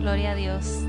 [0.00, 0.80] Gloria a Dios.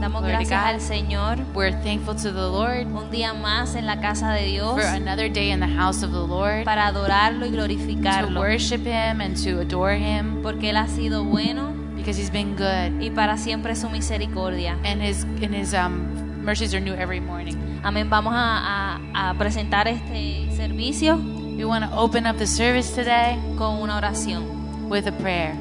[0.00, 1.38] Damos Glory to gracias al Señor.
[1.54, 5.28] We're thankful to the Lord Un día más en la casa de Dios for another
[5.32, 8.38] day in the house of the Lord para adorarlo y to glorificarlo.
[8.40, 13.00] worship Him and to adore Him Porque Él ha sido bueno because He's been good
[13.02, 14.76] y para siempre su misericordia.
[14.84, 17.56] and His and His um, mercies are new every morning.
[17.82, 18.08] Amén.
[18.08, 21.16] Vamos a, a- a presentar este servicio
[21.56, 24.88] We want to open up the service today con una oración.
[24.88, 25.54] with a prayer.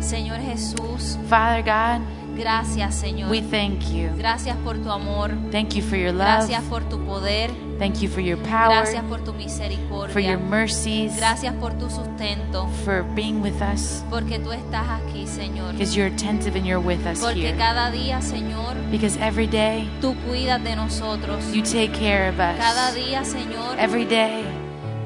[0.00, 2.02] Señor Jesús, Father God,
[2.36, 3.30] gracias Señor.
[3.30, 4.08] we thank you.
[4.16, 5.30] Gracias por tu amor.
[5.50, 6.46] Thank you for your love.
[6.48, 7.50] Gracias por tu poder.
[7.78, 10.12] Thank you for your power, Gracias por tu misericordia.
[10.12, 12.68] for your mercies, Gracias por tu sustento.
[12.84, 14.04] for being with us.
[14.08, 15.72] Porque tú estás aquí, Señor.
[15.72, 17.56] Because you're attentive and you're with us Porque here.
[17.56, 21.52] cada día, Señor, Because every day tú cuidas de nosotros.
[21.52, 22.94] you take care of Cada us.
[22.94, 24.44] día, Señor, Every day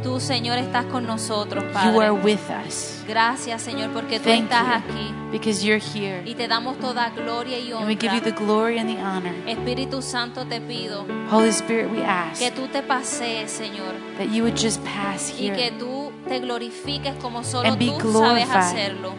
[0.06, 2.22] tú, Señor, estás con nosotros, you are Padre.
[2.22, 3.02] with us.
[3.08, 4.92] Gracias, Señor, porque tú Thank estás you.
[4.94, 5.14] aquí.
[5.32, 6.22] Because you're here.
[6.24, 8.46] Y te damos toda gloria y And we give you the honra.
[8.46, 9.32] glory and the honor.
[9.46, 13.94] Espíritu Santo, te pido Holy Spirit, we ask que tú te pasees, Señor.
[14.18, 17.92] that you would just pass Y que here tú te glorifiques como solo And be
[18.00, 19.12] tú sabes hacerlo.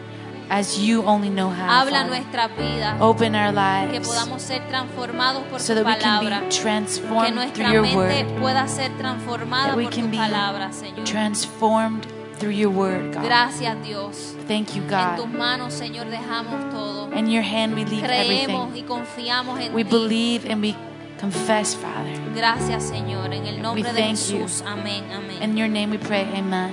[0.50, 1.68] As you only know how.
[1.82, 2.08] Habla Father.
[2.08, 2.96] nuestra vida.
[3.00, 6.40] Open our Que lives podamos ser transformados por so tu that we can palabra.
[6.40, 8.40] be Que transformed nuestra through your mente word.
[8.40, 11.04] pueda ser transformada That we por can tu be palabra, Señor.
[11.04, 12.06] Transformed
[12.38, 13.24] through your word, God.
[13.24, 14.34] Gracias, Dios.
[14.46, 15.34] Thank you, En tus God.
[15.38, 17.10] manos, Señor, dejamos todo.
[17.16, 18.76] In your hand we leave Creemos everything.
[18.76, 19.90] y confiamos en We ti.
[19.90, 20.74] believe and we
[21.20, 22.14] confess, Father.
[22.34, 23.32] Gracias, Señor.
[23.34, 24.44] En el nombre de thank you.
[24.46, 24.62] Jesús.
[24.66, 25.42] Amén, amén.
[25.42, 26.72] In your name we pray, amen.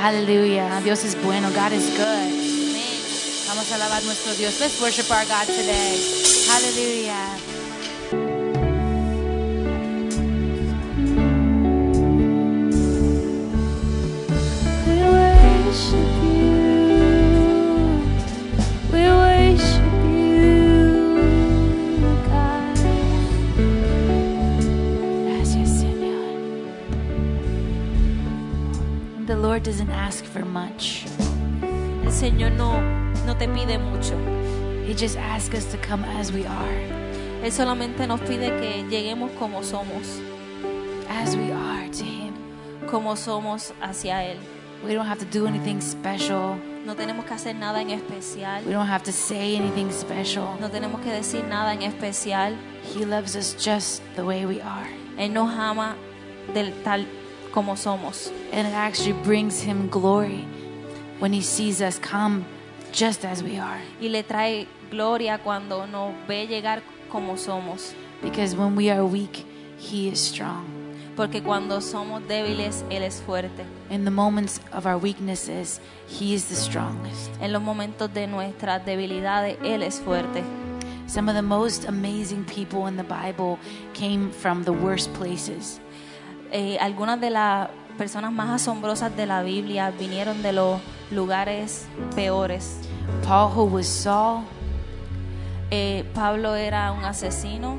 [0.00, 0.80] Hallelujah.
[0.82, 1.48] Dios es bueno.
[1.50, 2.51] God is good.
[3.52, 3.64] Amén.
[3.64, 4.58] Vamos a alabar nuestro Dios.
[4.60, 6.00] Let's worship our God today.
[6.48, 7.36] Hallelujah.
[14.86, 16.54] We worship you.
[18.90, 20.96] We worship you,
[22.28, 22.78] God.
[25.26, 26.32] Gracias, Señor.
[29.26, 31.04] The Lord doesn't ask for much.
[32.04, 34.16] El Señor no, no te pide mucho.
[34.86, 36.78] He just asks us to come as we are.
[37.42, 40.20] Él solamente nos pide que lleguemos como somos,
[41.08, 42.34] As we are to Him.
[42.90, 44.38] como somos hacia Él.
[44.84, 46.56] We don't have to do anything special.
[46.84, 48.64] No tenemos que hacer nada en especial.
[48.66, 50.56] We don't have to say anything special.
[50.60, 52.56] No tenemos que decir nada en especial.
[52.82, 54.88] He loves us just the way we are.
[55.16, 55.94] Él nos ama
[56.52, 57.06] del tal
[57.52, 58.32] como somos.
[58.52, 60.44] And it actually brings Him glory
[61.20, 62.44] when He sees us come
[62.92, 63.80] just as we are.
[64.00, 67.94] Y le trae gloria cuando nos ve llegar como somos.
[68.22, 69.44] Because when we are weak,
[69.78, 70.64] He is strong.
[71.16, 73.64] Porque cuando somos débiles, Él es fuerte.
[73.90, 77.30] In the moments of our weaknesses, He is the strongest.
[77.40, 80.42] En los momentos de nuestras debilidades, Él es fuerte.
[81.06, 83.58] Some of the most amazing people in the Bible
[83.92, 85.80] came from the worst places.
[86.50, 90.80] Eh, algunas de las personas más asombrosas de la Biblia vinieron de los
[91.10, 92.78] lugares peores.
[93.26, 94.44] Paul, who was Saul,
[95.70, 97.78] Eh, Pablo era un asesino.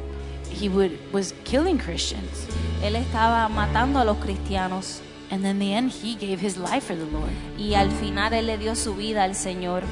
[0.49, 2.47] he would was killing Christians.
[2.83, 4.99] Él estaba matando a los cristianos.
[5.31, 7.31] And in the end, he gave his life for the Lord.
[7.57, 9.83] Y al final Él le dio su vida al Señor.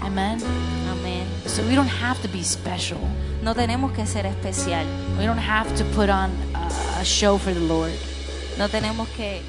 [0.00, 0.38] Amen.
[0.90, 1.26] Amén.
[1.46, 2.98] So we don't have to be special.
[3.42, 4.86] No tenemos que ser especial.
[5.18, 7.92] We don't have to put on a, a show for the Lord.
[8.58, 9.42] No tenemos que,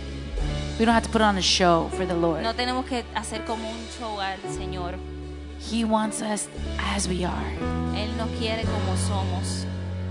[0.79, 2.41] We don't have to put on a show for the Lord.
[2.41, 4.95] no tenemos que hacer como un show al Señor.
[5.59, 6.47] He wants us
[6.95, 7.51] as we are.
[7.95, 9.65] Él nos quiere como somos.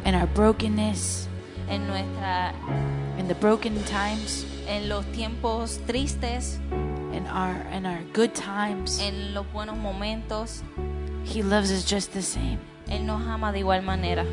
[0.04, 1.26] In our brokenness,
[1.70, 2.52] En nuestra,
[3.18, 6.58] in the broken times, en los tiempos tristes,
[7.12, 10.62] in our in our good times, en los buenos momentos,
[11.24, 12.58] he loves us just the same
[12.88, 14.24] Él nos ama de igual manera.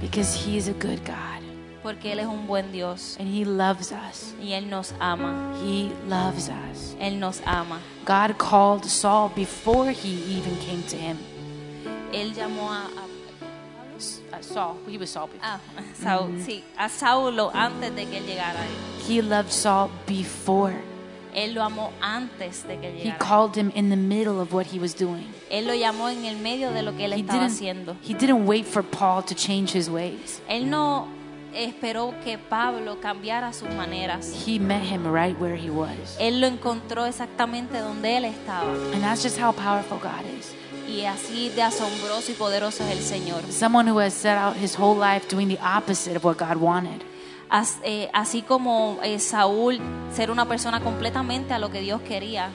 [0.00, 1.39] because he is a good God
[1.82, 3.16] Porque Él es un buen Dios.
[3.18, 4.34] and he loves us.
[4.42, 5.54] Y Él nos ama.
[5.64, 6.94] He loves us.
[7.00, 7.80] Él nos ama.
[8.04, 11.16] God called Saul before he even came to him.
[12.12, 15.44] Él llamó a, a- Saul, he was Saul before.
[15.46, 15.60] a
[16.02, 18.58] Saúl, sí, a Saulo antes de que Él llegara.
[19.06, 20.74] He loved Saul before.
[21.34, 23.18] Él lo amó antes de que Él He llegara.
[23.18, 25.26] called him in the middle of what he was doing.
[25.50, 27.96] Él lo llamó en el medio de lo que Él He estaba didn't, haciendo.
[28.02, 30.40] he didn't wait for Paul to change his ways.
[30.48, 31.06] Él no
[31.54, 34.32] esperó que Pablo cambiara sus maneras.
[34.46, 36.16] He met him right where he was.
[36.18, 38.72] Él lo encontró exactamente donde él estaba.
[38.92, 40.52] And that's just how powerful God is.
[40.88, 43.42] Y así de asombroso y poderoso es el Señor.
[43.50, 47.02] Someone who has set out his whole life doing the opposite of what God wanted.
[47.48, 49.80] As- eh, así como eh, Saúl
[50.14, 52.50] ser una persona completamente a lo que Dios quería,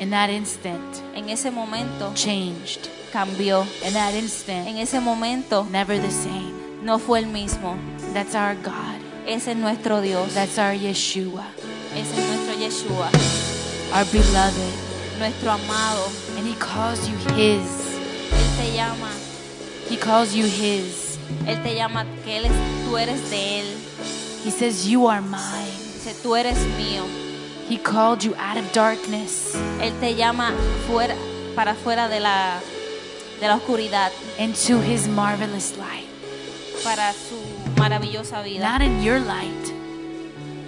[0.00, 0.82] In that instant,
[1.14, 2.88] en ese momento changed.
[3.12, 3.64] cambió.
[3.86, 6.43] In that instant, En ese momento never the same.
[6.84, 7.76] No fue el mismo.
[8.12, 9.00] That's our God.
[9.26, 10.34] Ese es nuestro Dios.
[10.34, 11.44] That's our Yeshua,
[11.96, 13.08] Ese es nuestro Yeshua,
[13.92, 15.18] our beloved.
[15.18, 16.06] nuestro amado.
[16.36, 17.64] And He calls you His.
[18.30, 19.10] Él te llama,
[19.88, 21.18] He calls you His.
[21.46, 22.52] Él te llama que él es,
[22.86, 23.66] tú eres de Él.
[24.44, 25.72] He says, You are mine.
[25.94, 27.04] Dice, tú eres mío.
[27.66, 30.52] He called you out of darkness Él te llama
[30.86, 31.14] fuera,
[31.54, 32.60] para fuera de la,
[33.40, 36.04] de la oscuridad, into His marvelous light.
[36.84, 37.36] Para su
[37.80, 38.60] maravillosa vida.
[38.70, 39.72] Not in your light,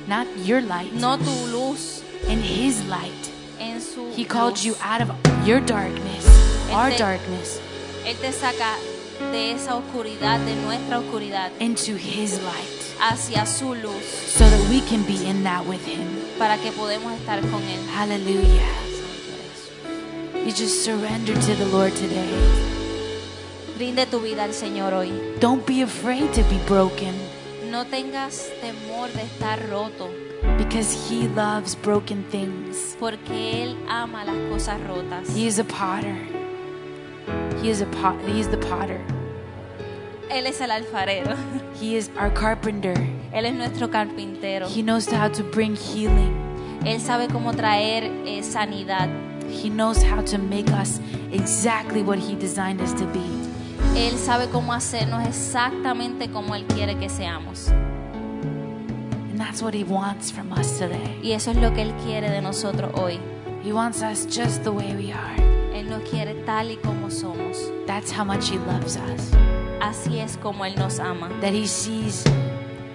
[0.09, 3.13] not your light, No tu luz in His light.
[3.61, 4.65] en su He called luz.
[4.65, 5.11] you out of
[5.47, 6.27] your darkness,
[6.73, 7.61] our Este- darkness,
[8.07, 8.77] Él te saca
[9.33, 14.81] de esa oscuridad, de nuestra oscuridad, into His light hacia su luz, so that we
[14.83, 16.07] can be in that with Him.
[16.39, 17.81] para que podamos estar con Él.
[17.95, 18.73] Hallelujah.
[20.45, 22.29] You just surrender to the Lord today.
[23.79, 25.13] Rinde tu vida al Señor hoy.
[25.41, 27.15] Don't be afraid to be broken
[27.71, 30.09] No tengas temor de estar roto,
[30.57, 32.97] because He loves broken things.
[32.99, 35.29] porque Él ama las cosas rotas.
[35.37, 36.17] He is a potter.
[37.63, 38.17] He is a pot.
[38.27, 39.01] He is the potter.
[40.31, 41.37] Él es el alfarero.
[41.81, 42.95] He is our carpenter.
[43.33, 44.69] Él es nuestro carpintero.
[44.69, 46.35] He knows how to bring healing.
[46.85, 49.09] Él sabe cómo traer eh, sanidad.
[49.51, 51.01] He knows how to make us
[51.33, 53.21] exactly what He designed us to be.
[53.97, 57.69] Él sabe cómo hacernos exactamente como Él quiere que seamos.
[59.31, 61.19] And that's what He wants from us today.
[61.23, 63.19] Y eso es lo que Él quiere de nosotros hoy.
[63.65, 65.37] He wants us just the way we are.
[65.75, 67.57] Él nos quiere tal y como somos.
[67.87, 69.31] That's how much He loves us.
[69.81, 71.29] Así es como Él nos ama.
[71.41, 72.25] That He sees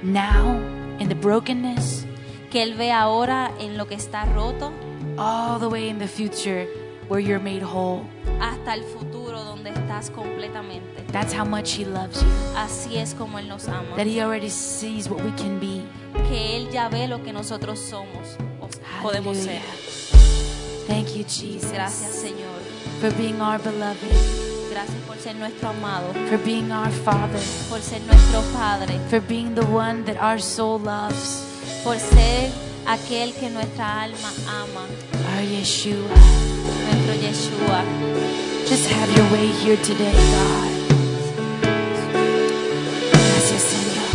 [0.03, 0.55] now
[0.99, 2.05] in the brokenness,
[2.51, 4.71] Que Él ve ahora en lo que está roto
[5.17, 6.67] all the way in the future
[7.07, 8.03] where you're made whole.
[8.39, 9.10] hasta el futuro
[9.63, 11.03] donde estás completamente.
[11.11, 12.27] That's how much He loves you.
[12.57, 13.95] Así es como Él nos ama.
[13.95, 15.81] That He already sees what we can be.
[16.29, 18.67] Que Él ya ve lo que nosotros somos o
[19.01, 19.61] podemos ser.
[20.87, 22.59] Thank you, Jesus, Gracias Señor.
[22.99, 23.97] for being our beloved,
[24.71, 26.11] Gracias por ser nuestro amado.
[26.27, 28.99] for being our Father, Por ser nuestro Padre.
[29.09, 31.43] for being the one that our soul loves,
[31.83, 32.49] Por ser
[32.87, 34.85] aquel que nuestra alma ama.
[35.37, 36.09] our Yeshua.
[36.89, 38.50] Nuestro Yeshua.
[38.65, 40.71] Just have your way here today, God.
[43.11, 44.09] Gracias, Señor.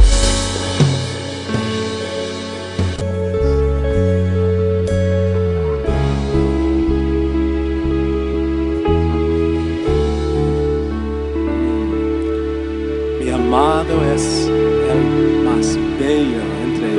[13.21, 14.49] Mi amado es
[14.91, 16.91] el más bello entre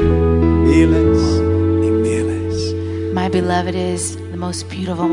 [0.67, 1.21] miles
[1.81, 2.73] y miles.
[3.13, 5.05] My beloved is the most beautiful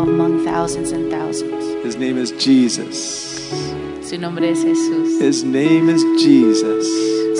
[0.00, 1.61] among thousands and thousands.
[1.82, 3.50] His name is Jesus.
[4.02, 5.20] Su nombre es Jesús.
[5.20, 6.86] His name is Jesus.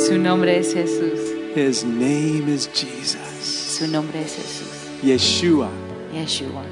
[0.07, 1.55] Su nombre es Jesús.
[1.55, 3.77] His name is Jesus.
[3.79, 5.03] Su nombre es Jesús.
[5.03, 5.69] Yeshua.
[6.13, 6.65] Yeshua.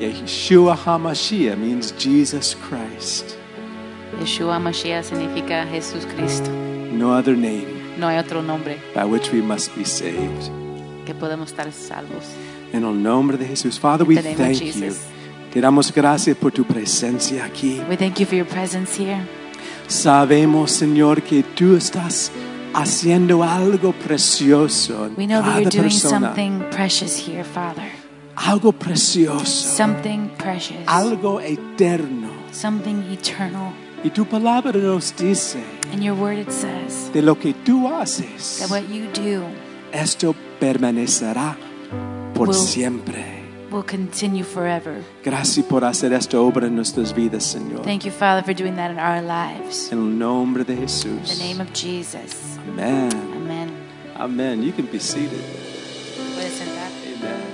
[0.00, 3.36] Yeshua HaMashiach means Jesus Christ.
[4.20, 6.50] Yeshua Mashiach significa Jesús Cristo.
[6.92, 7.66] No other name
[7.98, 10.50] No hay otro nombre by which we must be saved.
[11.04, 12.24] que podemos estar salvos.
[12.72, 13.78] En el nombre de Jesús.
[13.78, 15.17] Father, we In the name of thank you.
[15.52, 17.80] Te damos gracias por tu presencia aquí.
[17.88, 19.20] We thank you for your presence here.
[19.86, 22.30] Sabemos, Señor, que tú estás
[22.74, 26.28] haciendo algo precioso en We know that cada you're doing persona.
[26.28, 27.90] something precious here, Father.
[28.36, 29.44] Algo precioso,
[29.76, 30.76] Something precious.
[30.86, 32.28] algo eterno.
[32.52, 33.72] Something eternal.
[34.04, 35.58] Y tu palabra nos dice
[35.92, 39.42] In your word it says de lo que tú haces, that what you do
[39.90, 41.56] esto permanecerá
[42.34, 43.27] por Will- siempre.
[43.70, 45.02] Will continue forever.
[45.24, 47.82] Gracias por hacer esta obra en nuestras vidas, Señor.
[47.82, 49.90] Thank you, Father, for doing that in our lives.
[49.92, 51.38] En el nombre de In Jesús.
[51.38, 52.58] the name of Jesus.
[52.68, 53.10] Amén.
[53.36, 53.70] Amen.
[54.18, 54.62] Amen.
[54.62, 55.40] You can be seated.
[56.38, 57.48] Amen.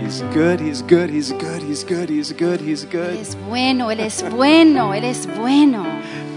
[0.00, 3.18] He's good, he's good, he's good, he's good, he's good, he's Él good.
[3.20, 5.84] es bueno, Él es bueno, Él es bueno.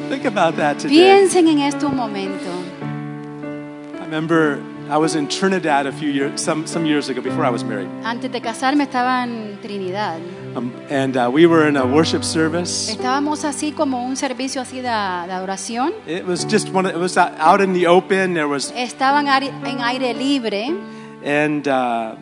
[0.09, 0.89] Think about that today.
[0.89, 2.49] Piensen en esto un momento.
[2.81, 4.59] I remember
[4.93, 7.89] I was in Trinidad a few years, some, some years ago before I was married.
[8.03, 10.19] Antes de casarme estaba en Trinidad.
[10.55, 12.91] Um, and uh, we were in a worship service.
[12.91, 15.93] Estábamos así como un servicio así de, de adoración.
[16.05, 18.35] It was just one, it was out in the open.
[18.35, 20.71] There was, Estaban en aire libre
[21.25, 22.15] and uh,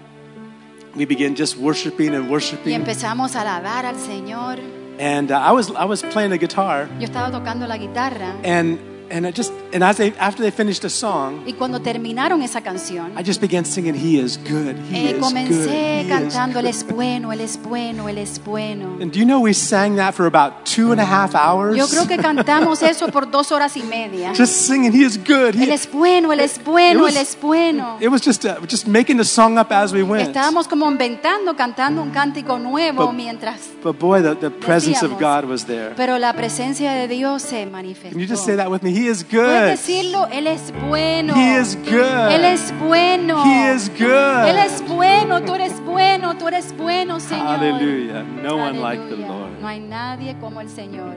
[0.96, 2.74] we began just worshiping and y worshiping.
[2.74, 4.60] empezamos a alabar al Señor.
[4.98, 6.88] And uh, I was, I was playing the guitar.
[7.00, 10.84] Yo estaba tocando la guitarra And, and it just and as they after they finished
[10.86, 14.76] a song, Y cuando terminaron esa canción, I just began singing, "He is good.
[14.92, 15.22] He eh, is good.
[15.22, 18.98] comencé is cantando, Él good." es bueno, Él es bueno, Él es bueno.
[19.02, 21.78] And do you know we sang that for about two and a half hours?
[21.78, 24.34] Yo creo que cantamos eso por dos horas y media.
[24.36, 27.38] just singing, "He is good." He- Él es bueno, Él es bueno, was- Él es
[27.42, 27.98] bueno.
[28.00, 30.28] it was just uh, just making the song up as we went.
[30.28, 33.70] Estábamos como inventando, cantando un cántico nuevo But- mientras.
[33.84, 35.44] But boy, the, the presence of Decíamos.
[35.44, 35.94] God was there.
[35.96, 38.12] Pero la presencia de Dios se manifestó.
[38.12, 38.92] Can you just say that with me?
[38.92, 39.68] He is Puedes good.
[39.70, 41.34] decirlo, Él es bueno.
[41.36, 42.32] He is good.
[42.32, 43.44] Él es bueno.
[43.46, 44.48] He is good.
[44.48, 47.60] Él es bueno, tú eres bueno, tú eres bueno, Señor.
[47.60, 48.24] Hallelujah.
[48.24, 49.28] No one like the Aleluya.
[49.28, 49.60] Lord.
[49.62, 51.16] No hay nadie como el Señor.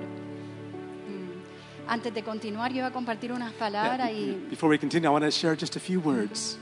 [1.08, 1.88] Mm.
[1.88, 5.24] Antes de continuar, yo voy a compartir unas palabras y Before we continue, I want
[5.24, 6.58] to share just a few words.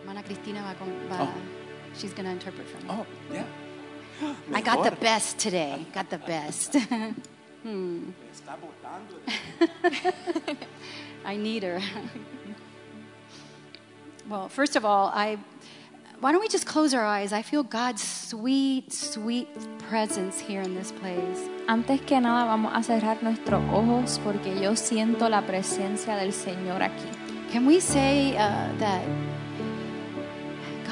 [0.00, 0.74] hermana Cristina va a...
[0.74, 1.28] va- Oh.
[1.96, 2.90] She's going to interpret for me.
[2.90, 3.44] Oh, yeah.
[4.52, 5.86] I got the best today.
[5.94, 6.76] Got the best.
[7.64, 8.10] Hmm.
[11.24, 11.80] I need her.
[14.28, 15.38] well, first of all, I
[16.20, 17.32] why don't we just close our eyes?
[17.32, 19.48] I feel God's sweet, sweet
[19.78, 21.48] presence here in this place.
[21.68, 26.82] Antes que nada vamos a cerrar nuestros ojos porque yo siento la presencia del Señor
[26.82, 27.08] aquí.
[27.50, 29.02] Can we say uh, that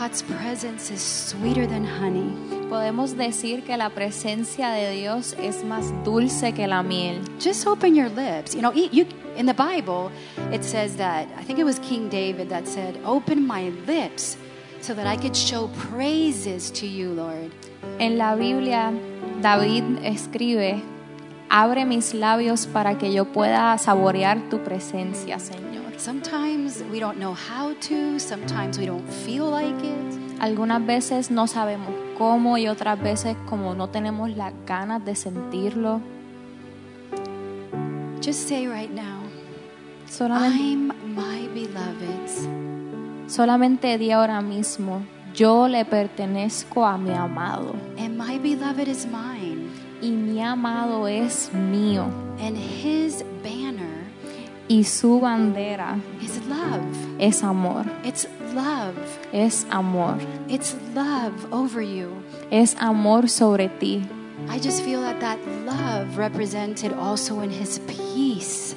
[0.03, 2.35] God's presence is sweeter than honey?
[2.69, 7.21] Podemos decir que la presencia de Dios es más dulce que la miel.
[7.39, 8.53] Just open your lips.
[8.53, 9.07] You know, you
[9.37, 10.11] in the Bible,
[10.51, 14.37] it says that I think it was King David that said, "Open my lips
[14.81, 17.53] so that I could show praises to you, Lord."
[18.01, 18.93] En la Biblia,
[19.41, 20.83] David escribe,
[21.55, 25.83] abre mis labios para que yo pueda saborear tu presencia, Señor.
[25.99, 30.41] Sometimes we don't know how to, sometimes we don't feel like it.
[30.41, 36.01] Algunas veces no sabemos cómo y otras veces como no tenemos las ganas de sentirlo.
[38.25, 39.21] Just say right now,
[40.09, 42.49] Solamente, I'm my beloved's.
[43.27, 45.03] solamente di ahora mismo,
[45.35, 49.69] yo le pertenezco a mi amado And my beloved is mine.
[50.03, 52.05] Y mi amado es mío
[52.41, 54.03] And his banner
[54.69, 56.83] y su bandera is love.
[57.19, 58.97] es amor, It's love.
[59.33, 60.19] es amor,
[60.49, 62.11] It's love over you.
[62.51, 64.03] es amor sobre ti.
[64.51, 68.75] I just feel that that love represented also in his peace.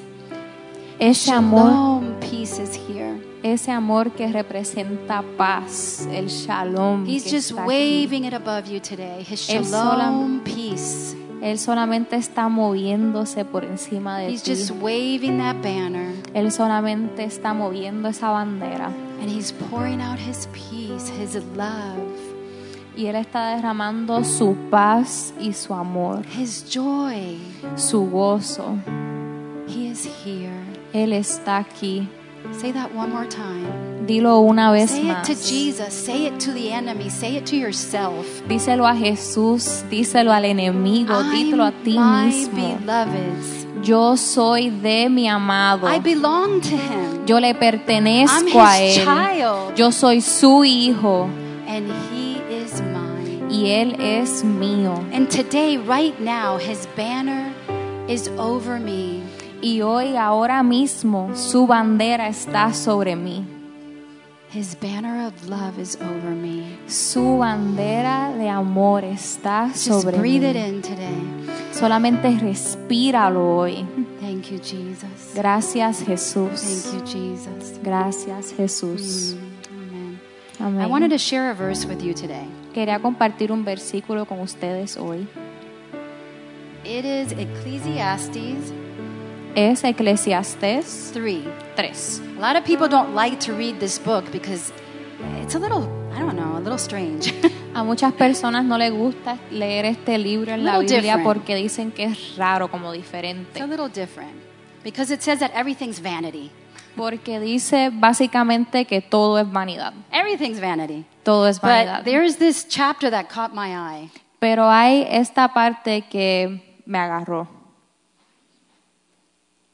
[1.00, 3.18] Ese amor, Shalom peace is here.
[3.42, 7.06] Ese amor que representa paz, el shalom.
[7.06, 7.68] He's just está aquí.
[7.68, 9.24] waving it above you today.
[9.28, 11.16] His shalom peace.
[11.42, 14.52] Él solamente está moviéndose por encima de He's ti.
[14.52, 18.86] just waving that banner Él solamente está moviendo esa bandera
[19.20, 21.98] and he's pouring out his peace, his love,
[22.96, 27.38] y Él está derramando su paz y su amor, his joy.
[27.76, 28.76] su gozo.
[29.68, 30.54] He is here.
[30.94, 32.08] Él está aquí.
[32.52, 34.06] Say that one more time.
[34.06, 35.26] Dilo una vez Say it más.
[35.26, 35.92] to Jesus.
[35.92, 37.08] Say it to the enemy.
[37.10, 38.24] Say it to yourself.
[38.48, 42.78] Díselo a Jesús, díselo al enemigo, díselo a I'm ti my mismo.
[42.78, 43.66] beloved's.
[43.82, 45.86] Yo soy de mi amado.
[45.86, 47.26] I belong to him.
[47.26, 49.04] Yo le I'm pertenezco a his Él.
[49.04, 49.76] child.
[49.76, 51.28] Yo soy su hijo
[51.66, 53.48] And he is mine.
[53.50, 55.04] y Él es mío.
[55.12, 57.52] And today, right now, his banner
[58.08, 59.15] is over me.
[59.62, 63.44] Y hoy, ahora mismo, su bandera está sobre mí.
[64.54, 66.78] His banner of love is over me.
[66.86, 70.68] Su bandera de amor está Just sobre breathe it mí.
[70.68, 71.46] in today.
[71.72, 73.84] Solamente respíralo hoy.
[74.20, 75.34] Thank you, Jesus.
[75.34, 76.92] Gracias Thank Jesús.
[76.94, 77.78] you, Jesus.
[77.82, 79.36] Gracias Jesús.
[79.70, 80.20] Amen.
[80.60, 80.80] Amén.
[80.82, 82.46] I wanted to share a verse with you today.
[82.72, 85.26] Quería compartir un versículo con ustedes hoy.
[86.84, 88.72] It is Ecclesiastes
[89.56, 91.42] Es Eclesiastés 3.
[91.76, 92.22] 3.
[92.36, 94.70] A lot of people don't like to read this book because
[95.42, 97.32] it's a little, I don't know, a little strange.
[97.74, 101.24] A muchas personas no les gusta leer este libro en la Biblia different.
[101.24, 103.58] porque dicen que es raro, como it's diferente.
[103.62, 104.34] a little different
[104.84, 106.50] because it says that everything's vanity.
[106.94, 109.94] Porque dice básicamente que todo es vanidad.
[110.12, 111.06] Everything's vanity.
[111.22, 112.04] Todo es vanidad.
[112.04, 114.10] But there's this chapter that caught my eye.
[114.38, 117.55] Pero hay esta parte que me agarró.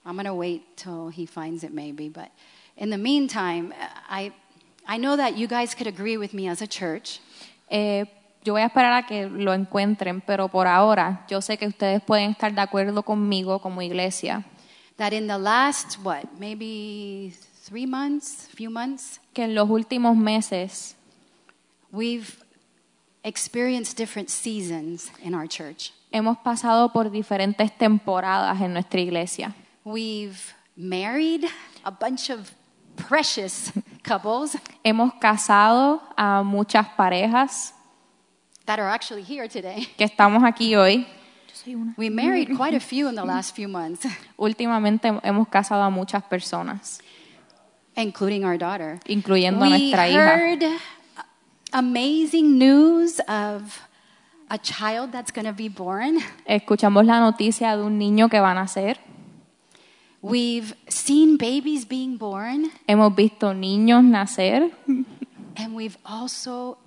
[0.05, 2.31] I'm going to wait till he finds it maybe, but
[2.77, 3.73] in the meantime,
[4.09, 4.33] I
[4.87, 7.21] I know that you guys could agree with me as a church
[7.75, 8.05] Eh,
[8.45, 12.03] yo voy a esperar a que lo encuentren, pero por ahora yo sé que ustedes
[12.03, 14.45] pueden estar de acuerdo conmigo como iglesia,
[14.99, 17.33] that in the last what, maybe
[17.65, 20.97] 3 months, few months, que en los últimos meses
[21.91, 22.45] we've
[23.23, 25.91] experienced different seasons in our church.
[26.11, 29.55] hemos pasado por diferentes temporadas en nuestra iglesia.
[29.85, 31.45] We've married
[31.85, 32.53] a bunch of
[32.97, 33.73] precious
[34.05, 37.73] couples Hemos casado a muchas parejas
[38.67, 39.87] that are actually here today.
[39.97, 41.07] que estamos aquí hoy.
[41.97, 44.05] We married quite a few in the last few months,
[44.37, 47.01] Últimamente hemos casado a muchas personas,
[47.97, 48.99] including our daughter.
[49.07, 50.37] incluyendo a We nuestra hija.
[50.37, 50.65] heard
[51.73, 53.81] amazing news of
[54.51, 56.19] a child that's going to be born.
[56.47, 58.99] Escuchamos la noticia de un niño que va a nacer.
[60.23, 64.71] We've seen babies being born, Hemos visto niños nacer
[65.57, 66.79] and we've also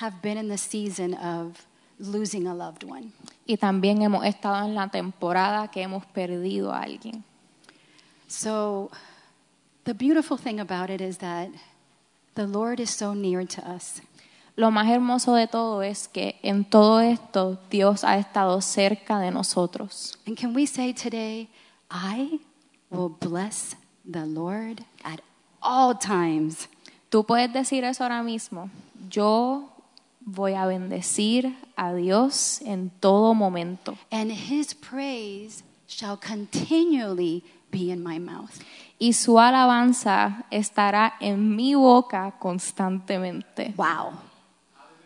[0.00, 1.66] have been in the season of
[1.98, 3.12] losing a loved one.
[3.46, 7.24] y también hemos estado en la temporada que hemos perdido a alguien.
[8.28, 8.90] So
[9.84, 11.48] the beautiful thing about it is that
[12.36, 14.00] the Lord is so near to us.
[14.54, 19.30] Lo más hermoso de todo es que en todo esto Dios ha estado cerca de
[19.30, 20.18] nosotros.
[20.26, 21.48] And can we say today,
[21.90, 22.40] I
[22.90, 25.20] will bless the Lord at
[25.62, 26.68] all times.
[27.10, 28.70] Tú puedes decir eso ahora mismo.
[29.08, 29.70] Yo
[30.20, 33.96] voy a bendecir a Dios en todo momento.
[34.10, 38.60] and his praise shall continually be in my mouth.
[38.98, 43.72] Y su alabanza estará en mi boca constantemente.
[43.76, 44.12] Wow.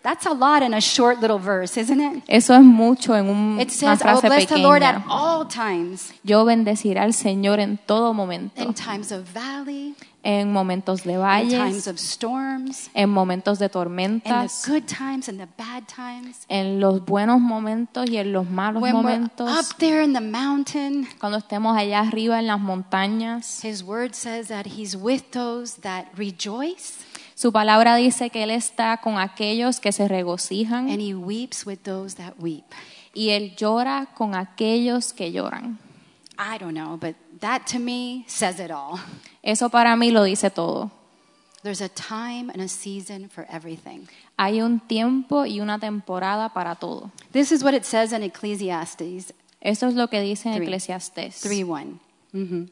[0.02, 2.24] That's a lot in a short little verse, isn't it?
[2.26, 5.02] Eso es mucho en un- It una says, I will frase bless the Lord at
[5.08, 8.60] all times, Yo bendeciré al Señor en todo momento.
[8.60, 9.94] in times of valley,
[10.24, 14.86] En momentos de in times valles, of storms, en momentos de in the tormentas, good
[14.86, 16.46] times and the bad times.
[16.48, 19.48] en los buenos momentos y en los malos When we're momentos.
[19.50, 23.62] up there in the mountain, Cuando estemos allá arriba en las montañas.
[23.64, 27.04] his word says that he's with those that rejoice
[27.42, 31.78] Su palabra dice que Él está con aquellos que se regocijan and he weeps with
[31.78, 32.62] those that weep.
[33.14, 35.76] y Él llora con aquellos que lloran.
[36.38, 39.00] I don't know, but that to me says it all.
[39.42, 40.92] Eso para mí lo dice todo.
[41.64, 44.06] There's a time and a season for everything.
[44.38, 47.10] Hay un tiempo y una temporada para todo.
[47.32, 50.62] This is what it says in Ecclesiastes Eso es lo que dice en.
[50.62, 51.40] Eclesiastés.
[51.40, 51.98] 3 one
[52.32, 52.66] Mm-hmm.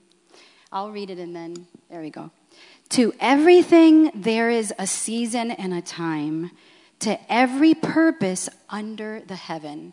[0.70, 2.30] I'll read it and then there we go.
[2.90, 6.50] To everything there is a season and a time,
[6.98, 9.92] to every purpose under the heaven.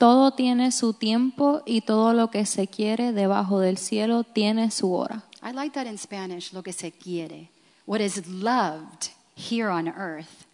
[0.00, 4.92] Todo tiene su tiempo y todo lo que se quiere debajo del cielo tiene su
[4.92, 5.22] hora.
[5.40, 7.50] I like that in Spanish, lo que se quiere.
[7.86, 10.46] What is loved here on earth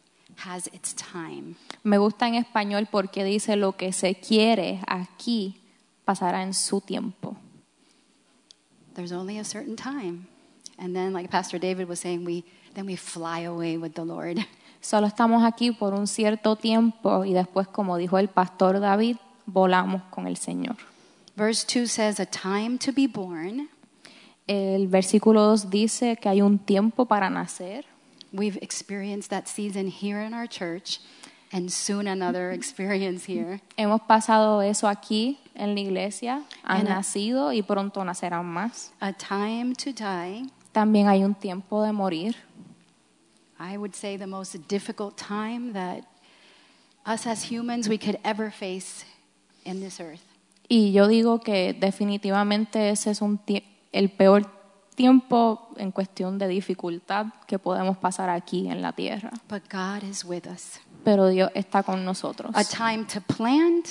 [0.45, 1.57] has its time.
[1.83, 5.57] Me gusta en español porque dice lo que se quiere aquí
[6.05, 7.37] pasará en su tiempo.
[8.95, 10.27] There's only a certain time.
[10.81, 12.43] And then like Pastor David was saying, we
[12.75, 14.39] then we fly away with the Lord.
[14.81, 19.17] Solo estamos aquí por un cierto tiempo y después, como dijo el pastor David,
[19.47, 20.77] volamos con el Señor.
[21.37, 23.69] Verse 2 says a time to be born.
[24.47, 27.85] El versículo 2 dice que hay un tiempo para nacer.
[28.33, 30.99] We've experienced that season here in our church
[31.53, 33.61] and soon another experience here.
[33.77, 38.93] Hemos pasado eso aquí en la iglesia, han And a- nacido y pronto nacerán más.
[39.01, 40.49] A time to die.
[40.73, 42.37] También hay un tiempo de morir.
[43.59, 46.05] I would say the most difficult time that
[47.05, 49.05] us as humans we could ever face
[49.65, 50.23] in this earth.
[50.69, 53.41] Y yo digo que definitivamente ese es un
[53.93, 54.47] el peor
[54.95, 59.31] tiempo en cuestión de dificultad que podemos pasar aquí en la tierra.
[59.49, 60.81] But God is with us.
[61.05, 62.53] Pero Dios está con nosotros.
[62.55, 63.89] A time to plant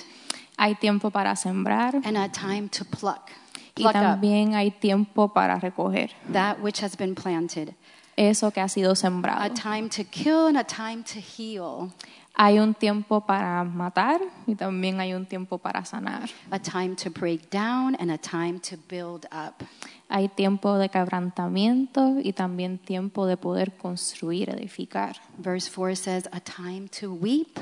[0.61, 3.31] Hay tiempo para sembrar and a time to pluck.
[3.79, 7.73] Y también hay tiempo para recoger that which has been planted.
[8.15, 9.53] eso que ha sido A sembrado.
[9.53, 11.91] time to kill and a time to heal.
[12.35, 16.29] Hay un tiempo para matar y también hay un tiempo para sanar.
[16.51, 19.65] A time to break down and a time to build up.
[20.07, 25.17] Hay tiempo de quebrantamiento y también tiempo de poder construir, edificar.
[25.37, 27.59] Verse 4 says, a time to weep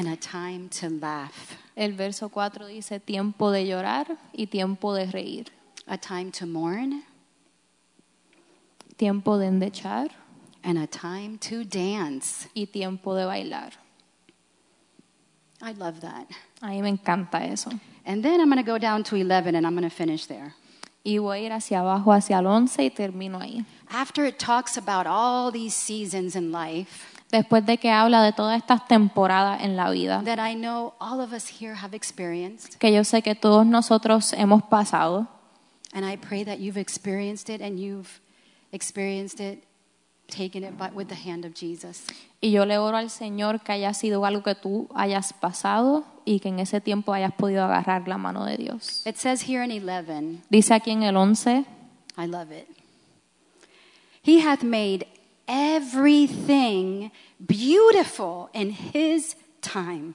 [0.00, 1.58] and a time to laugh.
[1.76, 5.48] El verso 4 dice tiempo de llorar y tiempo de reír,
[5.86, 7.02] A time to mourn
[8.96, 10.08] tiempo de endechar
[10.64, 12.48] and a time to dance.
[12.54, 13.72] y tiempo de bailar.
[15.60, 16.26] I love that.
[16.62, 17.70] A mí me encanta eso.
[18.06, 20.54] And then I'm going to go down to 11 and I'm going to finish there.
[21.04, 23.66] Y voy a ir hacia abajo, hacia el 11 y termino ahí.
[23.90, 28.58] After it talks about all these seasons in life Después de que habla de todas
[28.58, 32.92] estas temporadas en la vida, that I know all of us here have experienced, que
[32.92, 35.28] yo sé que todos nosotros hemos pasado,
[35.92, 38.20] and I pray that you've experienced it and you've
[38.72, 39.64] experienced it
[40.30, 42.04] taken it by, with the hand of Jesus.
[42.40, 46.40] Y yo le oro al Señor que haya sido algo que tú hayas pasado y
[46.40, 49.06] que en ese tiempo hayas podido agarrar la mano de Dios.
[49.06, 51.64] It says here in 11, Dice aquí en el 11,
[52.16, 52.66] I love it.
[54.22, 55.06] He hath made
[55.50, 57.10] everything
[57.44, 60.14] beautiful in his time.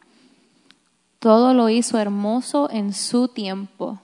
[1.19, 3.99] todo lo hizo hermoso en su tiempo.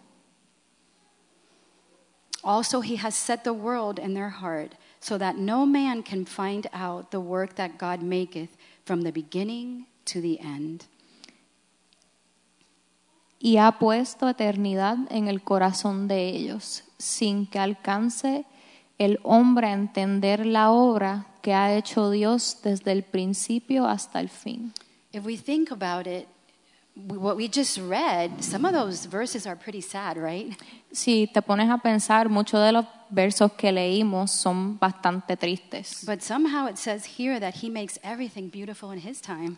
[2.44, 6.68] Also, he has set the world in their heart, so that no man can find
[6.74, 10.86] out the work that God maketh from the beginning to the end.
[13.42, 18.46] y ha puesto eternidad en el corazón de ellos, sin que alcance
[19.06, 24.30] el hombre a entender la obra que ha hecho Dios desde el principio hasta el
[24.30, 24.74] fin.
[25.12, 26.28] If we think about it,
[26.96, 30.56] what we just read, some of those verses are pretty sad, right?
[30.92, 36.22] Si te pones a pensar, muchos de los versos que leímos son bastante tristes, But
[36.22, 39.58] somehow it says here that he makes everything beautiful in his time.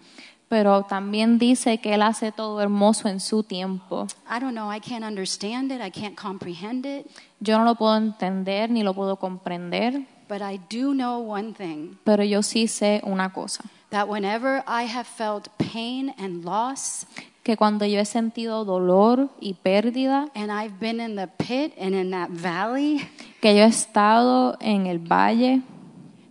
[0.49, 4.07] Pero también dice que Él hace todo hermoso en su tiempo.
[4.29, 7.07] I don't know, I can't understand it, I can't comprehend it,
[7.39, 11.97] Yo no lo puedo entender ni lo puedo comprender, but I do know one thing.
[12.03, 17.05] pero yo sí sé una cosa, that whenever I have felt pain and loss,
[17.43, 21.93] que cuando yo he sentido dolor y pérdida, and I've been in the pit and
[21.95, 23.01] in that valley,
[23.41, 25.61] que yo he estado en el valle,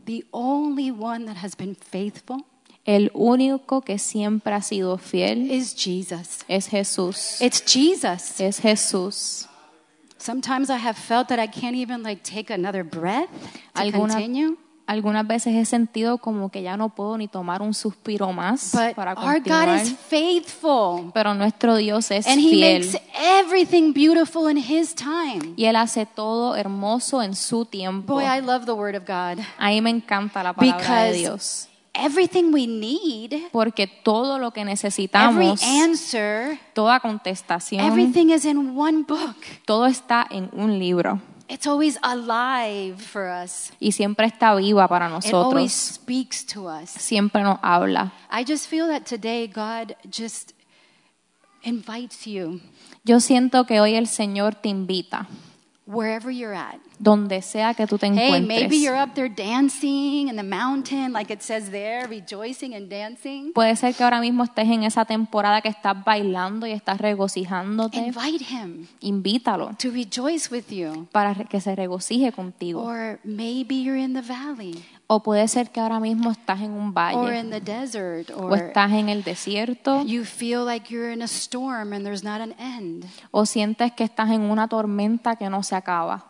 [0.06, 2.44] the only one that has been faithful
[2.84, 6.40] el único que siempre ha sido fiel is Jesus.
[6.48, 7.40] es Jesús.
[7.40, 8.40] It's Jesus.
[8.40, 9.46] Es Jesús.
[10.18, 13.28] Sometimes I have felt that I can't even like take another breath
[13.74, 14.56] to Alguna- continue.
[14.84, 18.94] Algunas veces he sentido como que ya no puedo ni tomar un suspiro más But
[18.96, 19.80] para our God continuar.
[19.80, 21.10] is faithful.
[21.14, 25.54] Pero nuestro Dios es And he fiel makes everything beautiful in his time.
[25.56, 28.14] y Él hace todo hermoso en su tiempo.
[28.14, 29.42] Boy, I love the word of God.
[29.58, 31.68] A mí me encanta la palabra de Because Dios.
[31.94, 38.76] Everything we need, Porque todo lo que every necesitamos, answer, toda contestación, everything is in
[38.76, 39.36] one book.
[39.66, 41.20] todo está en un libro.
[41.48, 43.72] It's always alive for us.
[43.78, 45.72] Y siempre está viva para It always nosotros.
[45.72, 46.88] speaks to us.
[46.90, 48.12] Siempre nos habla.
[48.30, 50.52] I just feel that today God just
[51.62, 52.60] invites you
[53.04, 55.26] Yo siento que hoy el Señor te invita,
[55.86, 56.76] wherever you're at.
[56.98, 59.08] donde sea que tú te Hey, maybe you're encuentres.
[59.08, 63.52] up there dancing in the mountain, like it says there, rejoicing and dancing.
[63.52, 67.96] Puede ser que ahora mismo estés en esa temporada que estás bailando y estás regocijándote.
[67.98, 71.08] Invite Him Invítalo to rejoice with you.
[71.12, 72.82] para que se regocije contigo.
[72.82, 74.84] Or maybe you're in the valley,
[75.14, 79.10] O puede ser que ahora mismo estás en un or valle desert, o estás en
[79.10, 80.06] el desierto
[83.30, 86.24] o sientes que estás en una tormenta que no se acaba.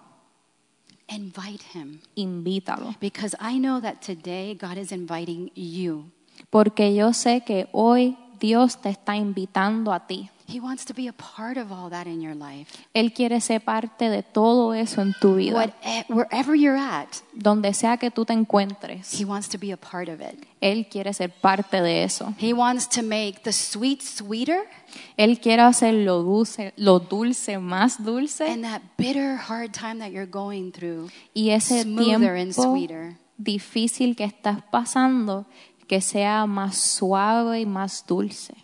[1.07, 2.01] Invite Him.
[2.17, 2.97] Invítalo.
[3.01, 6.11] Because I know that today God is inviting you.
[6.51, 10.29] Porque yo sé que hoy Dios te está invitando a ti.
[10.53, 12.69] He wants to be a part of all that in your life.
[12.93, 15.55] Él quiere ser parte de todo eso en tu vida.
[15.55, 19.73] What, eh, wherever you're at, Donde sea que tú te encuentres, He wants to be
[19.73, 20.47] a part of it.
[20.61, 22.35] Él quiere ser parte de eso.
[22.39, 24.69] He wants to make the sweet sweeter
[25.17, 30.11] Él quiere hacer lo dulce, lo dulce más dulce and that bitter hard time that
[30.11, 33.17] you're going through y ese smoother and tiempo sweeter.
[33.39, 35.47] difícil que estás pasando
[35.89, 38.55] que sea más suave y más dulce.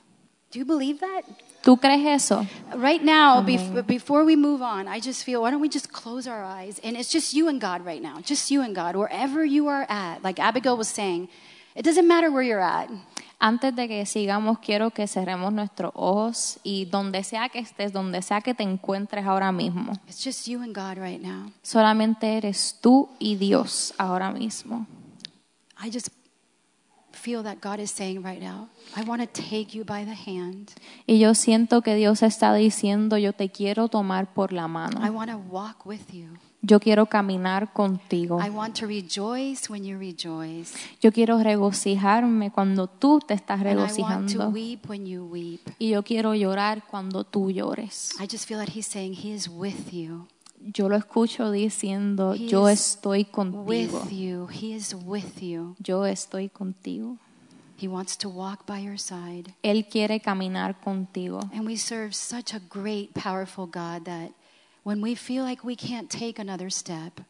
[0.53, 1.25] Do you believe that?
[1.69, 2.47] ¿Tú crees eso?
[2.75, 6.27] Right now, bef- before we move on, I just feel why don't we just close
[6.27, 9.45] our eyes and it's just you and God right now, just you and God, wherever
[9.45, 10.23] you are at.
[10.25, 11.29] Like Abigail was saying,
[11.77, 12.89] it doesn't matter where you're at.
[13.39, 18.23] Antes de que sigamos, quiero que cerremos nuestros ojos y donde sea que estés, donde
[18.23, 21.53] sea que te encuentres ahora mismo, It's just you and God right now.
[21.63, 24.87] solamente eres tú y Dios ahora mismo.
[25.79, 26.09] I just
[31.07, 35.13] Y yo siento que Dios está diciendo, yo te quiero tomar por la I mano.
[35.13, 36.29] want to walk with you.
[36.61, 38.41] Yo quiero caminar contigo.
[38.45, 40.73] I want to rejoice when you rejoice.
[41.01, 43.95] Yo quiero regocijarme cuando tú te estás And I want to
[44.39, 44.49] regocijando.
[44.53, 45.61] weep when you weep.
[45.79, 48.11] Y yo quiero llorar cuando tú llores.
[48.21, 50.27] I just feel that He's saying He is with you.
[50.61, 53.65] Yo lo escucho diciendo, He yo estoy contigo.
[53.65, 54.49] With you.
[54.49, 55.77] He is with you.
[55.85, 57.19] Yo estoy contigo.
[57.81, 59.55] He wants to walk by your side.
[59.63, 61.41] Él quiere caminar contigo.
[61.53, 64.33] And we serve such a great, powerful God that
[64.83, 67.21] when we feel like we can't take another step,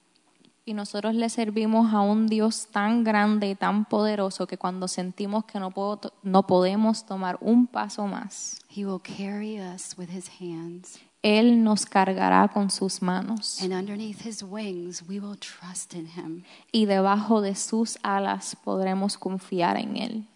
[0.68, 5.46] Y nosotros le servimos a un Dios tan grande y tan poderoso que cuando sentimos
[5.46, 10.28] que no, puedo no podemos tomar un paso más, He will carry us with his
[10.38, 10.98] hands.
[11.28, 16.44] Él nos cargará con sus manos And underneath his wings, we will trust in him.
[16.72, 20.28] y debajo de sus alas podremos confiar en Él.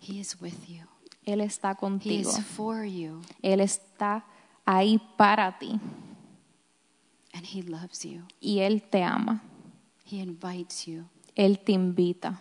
[0.00, 0.84] He is with you,
[1.26, 2.30] Él está he contigo.
[2.30, 4.24] is for you, Él está
[4.64, 5.78] ahí para ti
[7.34, 8.22] and he loves you.
[8.40, 9.42] y Él te ama.
[10.04, 11.04] He invites you.
[11.34, 12.38] Él te invita.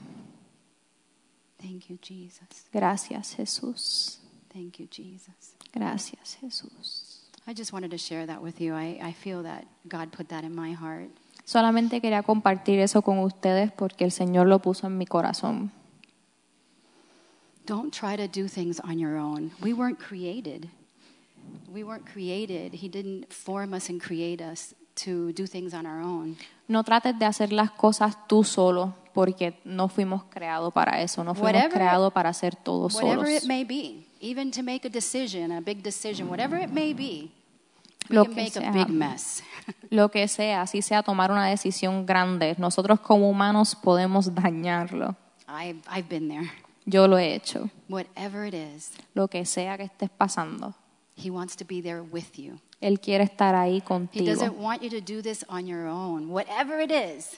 [1.58, 2.66] Thank you, Jesus.
[2.74, 4.20] Gracias Jesús.
[4.52, 5.56] Thank you, Jesus.
[5.74, 7.11] Gracias Jesús.
[7.52, 8.74] I just wanted to share that with you.
[8.74, 11.10] I, I feel that God put that in my heart.
[11.44, 15.70] Solamente quería compartir eso con ustedes porque el Señor lo puso en mi corazón.
[17.66, 19.52] Don't try to do things on your own.
[19.62, 20.70] We weren't created.
[21.70, 22.74] We weren't created.
[22.76, 26.38] He didn't form us and create us to do things on our own.
[26.70, 31.34] No trates de hacer las cosas tú solo porque no fuimos creados para eso, no
[31.36, 33.44] fuimos Whatever- creados para hacer todo Whatever solos.
[33.44, 37.30] it may be, even to make a decision, a big decision, whatever it may be,
[38.10, 38.74] Lo que sea.
[39.90, 45.16] Lo que sea, así sea tomar una decisión grande, nosotros como humanos podemos dañarlo.
[45.48, 46.52] I've, I've been there.
[46.86, 47.70] Yo lo he hecho.
[47.90, 50.74] Whatever it is, Lo que sea que estés pasando,
[51.16, 52.60] He wants to be there with you.
[52.80, 54.26] Él quiere estar ahí He contigo.
[54.26, 56.30] doesn't want you to do this on your own.
[56.32, 57.38] Whatever it is,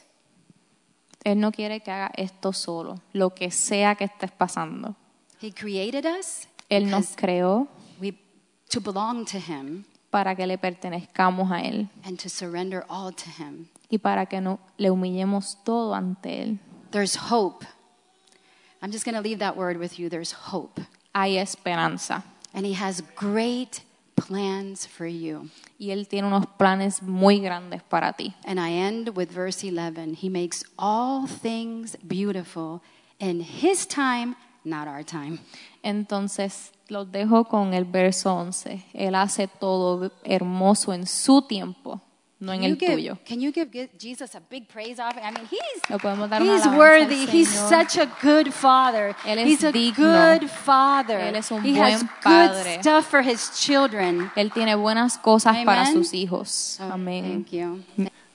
[1.25, 4.95] Él no quiere que haga esto solo, lo que sea que estés pasando.
[5.41, 7.67] He created us Él nos creó
[7.99, 8.13] we,
[8.69, 13.29] to belong to Him para que le pertenezcamos a Él and to surrender all to
[13.39, 13.67] Him.
[13.89, 16.59] y para que no, le humillemos todo ante Él.
[16.91, 17.65] There's hope.
[18.81, 20.09] I'm just going to leave that word with you.
[20.09, 20.79] There's hope.
[21.15, 22.23] Hay esperanza
[22.53, 23.81] And He has great
[24.15, 25.49] plans for you.
[25.79, 28.35] y Él tiene unos planes muy grandes para ti.
[28.45, 30.13] And I end with verse 11.
[30.21, 32.81] He makes all things beautiful
[33.19, 35.39] in His time, not our time.
[35.83, 38.83] Entonces los dejo con el verso 11.
[38.93, 42.01] Él hace todo hermoso en su tiempo,
[42.39, 43.17] no en Can you el give- tuyo.
[43.27, 45.25] Can you give Jesus a big praise offering?
[45.25, 47.25] I mean, he's Le podemos dar una he's worthy.
[47.25, 49.15] He's such a good father.
[49.25, 50.07] Él es he's a digno.
[50.39, 51.19] good father.
[51.19, 52.75] Él es un he buen has padre.
[52.77, 54.29] good stuff for his children.
[54.35, 55.93] Él tiene buenas cosas para Amen.
[55.93, 56.77] sus hijos.
[56.81, 57.45] Oh, Amén.
[57.45, 57.81] Thank you.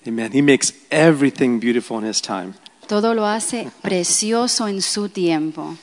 [0.06, 0.32] Amen.
[0.32, 2.54] He makes everything beautiful in His time.
[2.86, 5.76] Todo lo hace precioso en su tiempo.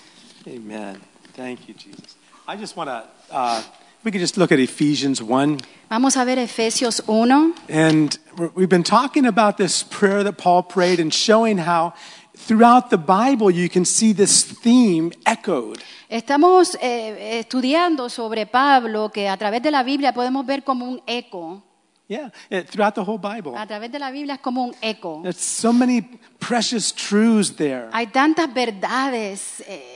[0.47, 1.01] Amen.
[1.33, 2.15] Thank you, Jesus.
[2.47, 3.63] I just want to, uh,
[4.03, 5.59] we could just look at Ephesians 1.
[5.89, 7.55] Vamos a ver Efesios 1.
[7.67, 8.15] And
[8.53, 11.95] we've been talking about this prayer that Paul prayed and showing how
[12.37, 15.79] throughout the Bible you can see this theme echoed.
[16.09, 21.01] Estamos eh, estudiando sobre Pablo, que a través de la Biblia podemos ver como un
[21.07, 21.63] eco.
[22.07, 23.57] Yeah, eh, throughout the whole Bible.
[23.57, 25.21] A través de la Biblia es como un eco.
[25.23, 26.03] There's so many
[26.39, 27.89] precious truths there.
[27.91, 29.94] Hay tantas verdades eh,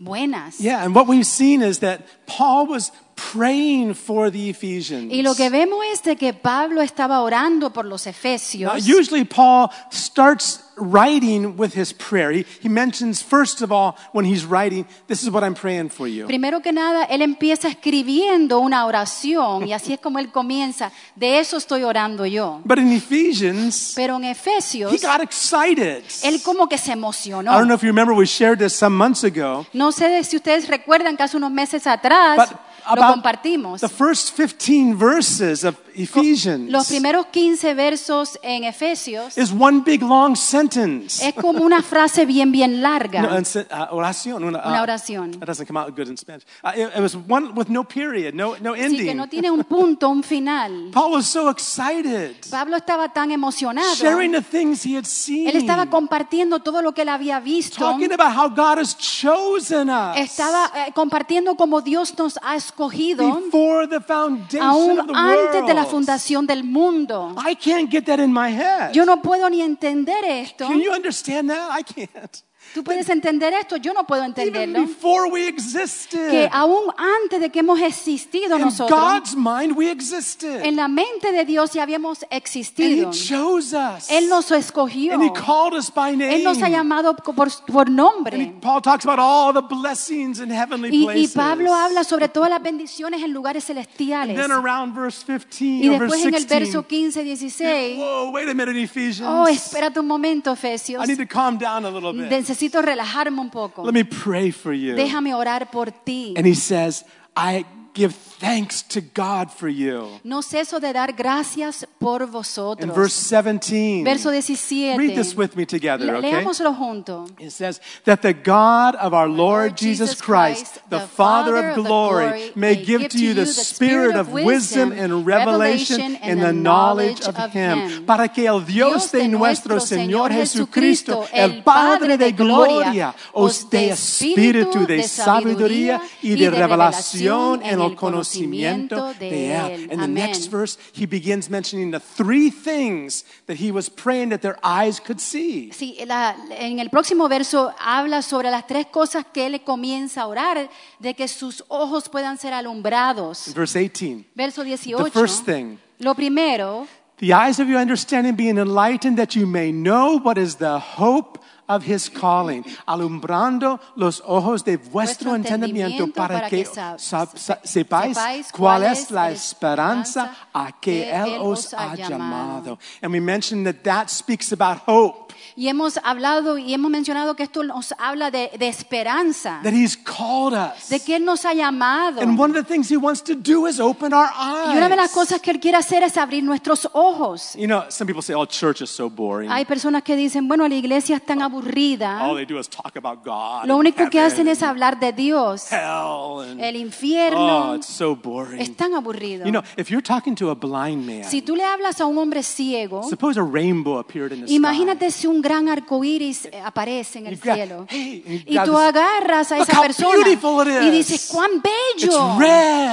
[0.00, 0.60] buenas.
[0.60, 2.90] Yeah, and what we've seen is that Paul was
[3.32, 5.12] praying for the Ephesians.
[5.12, 8.86] Y lo que vemos es de que Pablo estaba orando por los Now, efesios.
[8.88, 12.30] usually Paul starts writing with his prayer.
[12.32, 16.08] He, he mentions, first of all, when he's writing, this is what I'm praying for
[16.08, 16.26] you.
[16.26, 20.90] Primero que nada, él empieza escribiendo una oración y así es como él comienza.
[21.16, 22.60] De eso estoy orando yo.
[22.64, 26.02] But in Ephesians, Pero en he Efesios, got excited.
[26.22, 27.64] él como que se I don't emocionó.
[27.66, 29.66] know if you remember, we shared this some months ago.
[29.74, 32.50] No sé si ustedes recuerdan que hace unos meses atrás But
[32.96, 33.80] lo about compartimos.
[33.80, 40.02] the first 15 verses of Ephesians Los primeros 15 versos en Efesios is one big
[40.02, 41.26] long sentence.
[41.26, 43.22] es como una frase bien, bien larga.
[43.22, 45.32] No, uh, oración, una, Una uh, oración.
[45.38, 46.44] That doesn't come out good in Spanish.
[46.62, 49.06] Uh, it, it was one with no period, no, no Así ending.
[49.06, 50.90] que no tiene un punto, un final.
[50.92, 53.94] Paul was so excited, Pablo estaba tan emocionado.
[53.94, 57.78] sharing the things he had seen, Él estaba compartiendo todo lo que él había visto.
[57.78, 63.34] talking about how God has chosen us Estaba eh, compartiendo cómo Dios nos ha escogido
[63.34, 65.89] before the foundation aún of the antes de la world.
[65.90, 67.34] Fundación del mundo.
[67.36, 68.92] I can't get that in my head.
[68.92, 70.66] Yo no puedo ni entender esto.
[70.66, 71.70] Can you understand that?
[71.70, 72.44] I can't.
[72.74, 73.76] ¿Tú puedes entender esto?
[73.76, 74.80] Yo no puedo entenderlo.
[74.82, 79.90] before we existed, Que aún antes de que hemos existido in nosotros, God's mind, we
[79.90, 80.64] existed.
[80.64, 83.10] en la mente de Dios ya habíamos and He existido.
[83.12, 84.08] chose us.
[84.10, 85.14] Él nos escogió.
[85.14, 86.34] and He called us by name.
[86.36, 88.54] Él nos ha llamado por, por and he, nombre.
[88.60, 91.32] Paul talks about all the blessings in heavenly Y, y places.
[91.34, 94.36] Pablo habla sobre todas las bendiciones en lugares and celestiales.
[94.36, 96.48] then around verse 15 Y después en el 16.
[96.60, 99.28] verso 15, 16, Whoa, wait a minute, Ephesians.
[99.28, 101.02] oh, espérate un momento, Efesios.
[101.04, 102.28] I need to calm down a little bit.
[102.60, 103.82] Necesito relajarme un poco.
[103.82, 104.94] Let me pray for you.
[104.94, 106.34] Déjame orar por ti.
[106.36, 110.20] And he says, I give thanks to God for you.
[110.24, 112.88] No ceso de dar gracias por vosotros.
[112.88, 114.96] In verse 17, Verso 17.
[114.96, 116.44] read this with me together, okay?
[116.44, 117.26] Junto.
[117.38, 121.56] It says that the God of our Lord Lord Jesus Christ, Christ, the the Father
[121.56, 126.52] of glory, glory, may give to you the spirit of wisdom and revelation in the
[126.52, 133.14] knowledge of Him, para que el Dios de nuestro Señor Jesucristo, el Padre de gloria,
[133.32, 139.92] os dé espíritu de sabiduría y de revelación en el conocimiento de Él.
[139.92, 144.40] In the next verse, he begins mentioning the three things that he was praying that
[144.40, 145.70] their eyes could see.
[145.72, 150.26] Sí, la- en el próximo verso habla sobre las tres cosas que él comienza a
[150.26, 153.52] orar, de que sus ojos puedan ser alumbrados.
[153.54, 154.24] Verse 18.
[154.34, 155.04] Verso 18.
[155.04, 155.78] The first thing.
[155.98, 156.86] Lo primero,
[157.20, 161.38] The eyes of your understanding being enlightened that you may know what is the hope
[161.68, 167.38] of his calling, alumbrando los ojos de vuestro entendimiento para que que sa- sa- se-
[167.38, 168.16] sa- sepáis
[168.52, 172.78] cuál es la esperanza a que él os ha llamado.
[173.02, 177.42] And we mentioned that that speaks about hope, y hemos hablado y hemos mencionado que
[177.44, 180.88] esto nos habla de, de esperanza, that he's called us.
[180.88, 182.20] de que Él nos ha llamado.
[182.20, 184.28] And one of the things he wants to do is open our
[184.70, 185.14] Y una de las eyes.
[185.14, 187.54] cosas que Él quiere hacer es abrir nuestros ojos.
[187.56, 189.50] You know, some people say, oh, church is so boring.
[189.50, 192.22] Hay personas que dicen, bueno, la iglesia es tan aburrida.
[192.24, 193.66] All they do is talk about God.
[193.66, 195.70] Lo único que hacen es hablar de Dios.
[195.70, 198.60] hell and El Oh, infierno it's so boring.
[198.60, 199.44] es tan aburrido.
[199.44, 202.16] You know, if you're talking to a blind man, Si tú le hablas a un
[202.18, 205.20] hombre ciego, suppose a rainbow appeared in the imagínate sky.
[205.22, 207.86] si un gran arco iris eh, aparece en el cielo.
[207.88, 212.38] hey, Y tú this- agarras a esa persona y dices, cuán bello.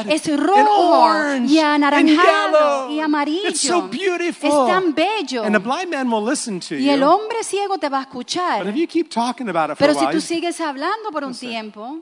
[0.09, 3.49] Es rojo orange y anaranjado y amarillo.
[3.49, 4.49] It's so beautiful.
[4.49, 5.43] Es tan bello.
[5.43, 8.63] And a blind man will listen to Y el hombre ciego te va a escuchar.
[8.63, 11.23] But if you keep talking about it for Pero a si tú sigues hablando por
[11.23, 12.01] un tiempo,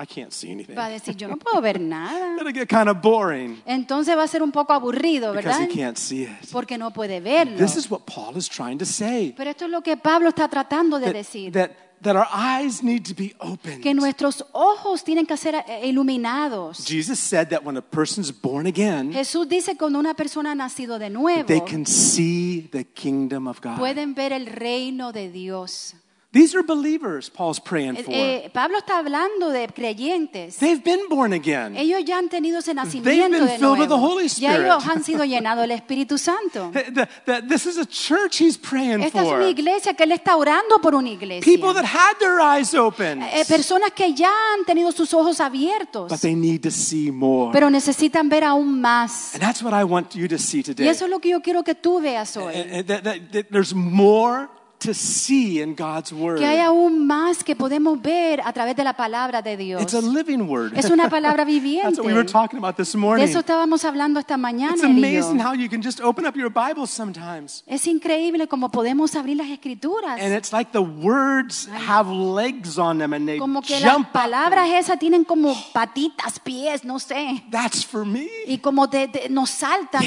[0.00, 0.74] I can't see anything.
[0.74, 2.36] va a decir, yo no puedo ver nada.
[2.40, 5.68] It'll get kind of boring Entonces va a ser un poco aburrido, because ¿verdad?
[5.70, 6.50] he can't see it.
[6.50, 7.58] Porque no puede verlo.
[7.58, 9.34] This is what Paul is trying to say.
[9.36, 11.52] Pero esto es lo que Pablo está tratando de That, decir.
[11.52, 11.70] that,
[12.02, 13.82] that our eyes need to be opened.
[13.82, 16.86] Que nuestros ojos tienen que ser eh, iluminados.
[16.86, 20.98] Jesus said that when a person's born again, Jesús dice cuando una persona ha nacido
[20.98, 23.76] de nuevo, they can see the kingdom of God.
[23.76, 25.94] pueden ver el reino de Dios.
[26.32, 28.14] These are believers Paul's praying Eh, for.
[28.14, 30.58] eh, Pablo está hablando de creyentes.
[30.58, 31.76] They've been born again.
[31.76, 33.10] Ellos ya han tenido ese been nacimiento
[33.46, 33.96] de filled with the nuevo.
[33.96, 34.66] Holy Ya Spirit.
[34.66, 36.70] ellos han sido llenados del Espíritu Santo.
[36.72, 40.12] Th- th- th- This is a church he's praying Esta es una iglesia que él
[40.12, 41.42] está orando por una iglesia.
[41.52, 46.08] People that had their eyes open, Eh, personas que ya han tenido sus ojos abiertos,
[46.12, 47.50] but they need to see more.
[47.52, 49.34] pero necesitan ver aún más.
[49.34, 50.86] And that's what I want you to see today.
[50.86, 52.54] Y eso es lo que yo quiero que tú veas hoy.
[52.54, 54.48] Uh, uh, that- that- that There's more
[54.80, 56.38] to see in God's word.
[56.38, 59.82] Que hay aún más que podemos ver a través de la palabra de Dios.
[59.82, 60.72] It's a living word.
[60.76, 62.00] Es una palabra That's viviente.
[62.00, 63.24] what we were talking about this De morning.
[63.24, 64.74] eso estábamos hablando esta mañana.
[64.74, 67.62] It's amazing how you can just open up your Bible sometimes.
[67.66, 70.20] Es increíble cómo podemos abrir las escrituras.
[70.20, 74.12] And it's like the words have legs on them and they Como que las jump
[74.12, 77.42] palabras esas tienen como patitas, pies, no sé.
[77.50, 78.26] That's for me.
[78.46, 80.02] Y como te- te- nos saltan.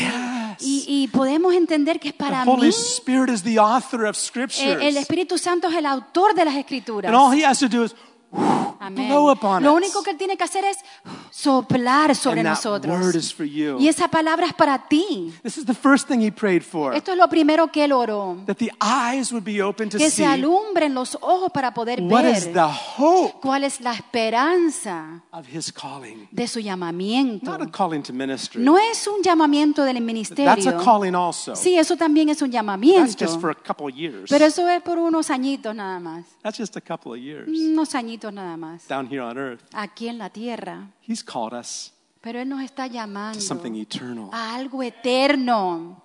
[0.64, 2.74] Y, y podemos entender que es The para Holy mí.
[2.74, 4.82] Spirit is the author of El, scriptures.
[4.82, 7.10] el Espíritu Santo es el autor de las escrituras.
[7.12, 7.94] And all he has to do is
[8.80, 9.08] Amén.
[9.08, 10.78] blow upon Lo único que él tiene que hacer es
[11.32, 13.00] soplar sobre and that nosotros.
[13.00, 13.78] word is for you.
[13.80, 15.34] Y esa palabra es para ti.
[15.44, 16.94] This is the first thing he prayed for.
[16.94, 18.38] Esto es lo primero que él oró.
[18.46, 22.02] That the eyes would be open to Que see se alumbren los ojos para poder
[22.02, 26.28] what is ver the hope cuál es la esperanza of his calling.
[26.32, 27.46] de su llamamiento.
[27.50, 28.62] Not a calling to ministry.
[28.62, 30.84] No es un llamamiento del That's a ministerio.
[30.84, 31.56] calling also.
[31.56, 33.26] Sí, eso también es un That's llamamiento.
[33.26, 34.30] just for a couple of years.
[34.30, 36.26] Pero eso es por unos añitos nada más.
[36.42, 38.88] That's just a couple of years Unos añitos nada más.
[38.88, 39.62] down here on earth.
[39.74, 40.90] Aquí en la tierra.
[41.08, 44.30] He's called us Pero Él nos está to llamando something eternal.
[44.32, 46.02] a algo eterno.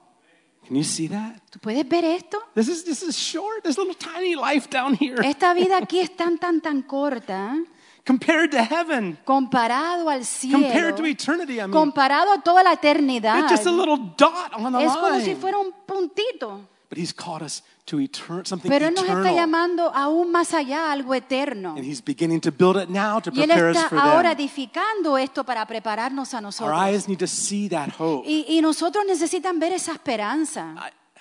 [0.66, 1.40] Can you see that?
[1.50, 2.38] ¿Tú puedes ver esto?
[2.54, 3.62] This is this is short.
[3.62, 7.57] This little tiny life down here Esta vida aquí es tan, tan, tan corta
[8.04, 11.59] compared to heaven, comparado al compared to cielo, eternity.
[11.61, 13.40] I mean, comparado a toda la eternidad.
[13.40, 16.68] it's just a little dot on the Es como si fuera un puntito.
[16.90, 19.35] But he's called us to etern- something Pero Él nos está eternal.
[19.35, 21.70] llamando aún más allá, algo eterno.
[21.70, 24.31] And he's beginning to build it now to Y Él prepare us está for ahora
[24.35, 24.38] them.
[24.38, 26.79] edificando esto para prepararnos a Our nosotros.
[26.81, 28.29] eyes need to see that hope.
[28.29, 30.74] Y, y nosotros necesitan ver esa esperanza.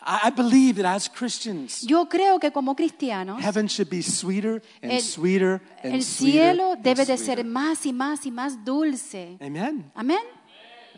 [0.10, 4.62] I, I believe that as Christians, Yo creo que como cristianos, heaven should be sweeter
[4.82, 7.38] and el, sweeter and el sweeter cielo and debe de sweeter.
[7.38, 9.38] ser más y más y más dulce.
[9.42, 9.92] Amen.
[9.96, 10.20] Amén.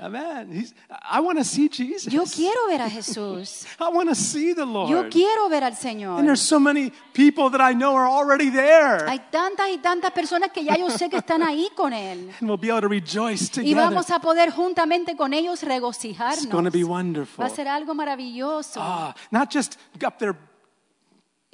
[0.01, 0.51] Amen.
[0.53, 2.11] He's, I want to see Jesus.
[2.13, 3.65] Yo quiero ver a Jesús.
[3.79, 4.89] I want to see the Lord.
[4.89, 6.23] Yo quiero ver al And Señor.
[6.23, 9.05] there's so many people that I know are already there.
[9.07, 12.31] Hay tantas y tantas personas que ya yo sé que están ahí con Él.
[12.39, 13.75] and we'll be able to rejoice Y together.
[13.75, 16.71] vamos a poder juntamente con ellos It's going to regocijarnos.
[16.73, 17.43] be wonderful.
[17.43, 18.79] Va a ser algo maravilloso.
[18.81, 20.33] Ah, not just up there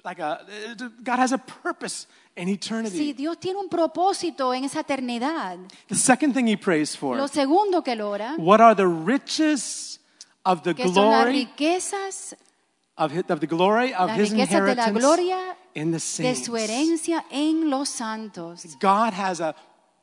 [0.04, 0.46] like a
[1.04, 2.06] God has a purpose
[2.36, 2.98] in eternity.
[2.98, 5.58] Sí, Dios tiene un propósito en esa eternidad.
[5.88, 7.16] The second thing he prays for.
[7.18, 10.00] Lo segundo que él ora, What are the riches
[10.44, 12.36] of the que son las glory riquezas,
[12.98, 16.00] of, hi- of the glory of his riquezas de la inheritance gloria in the de
[16.00, 16.46] saints?
[16.46, 18.66] su herencia en los santos.
[18.82, 19.56] God has a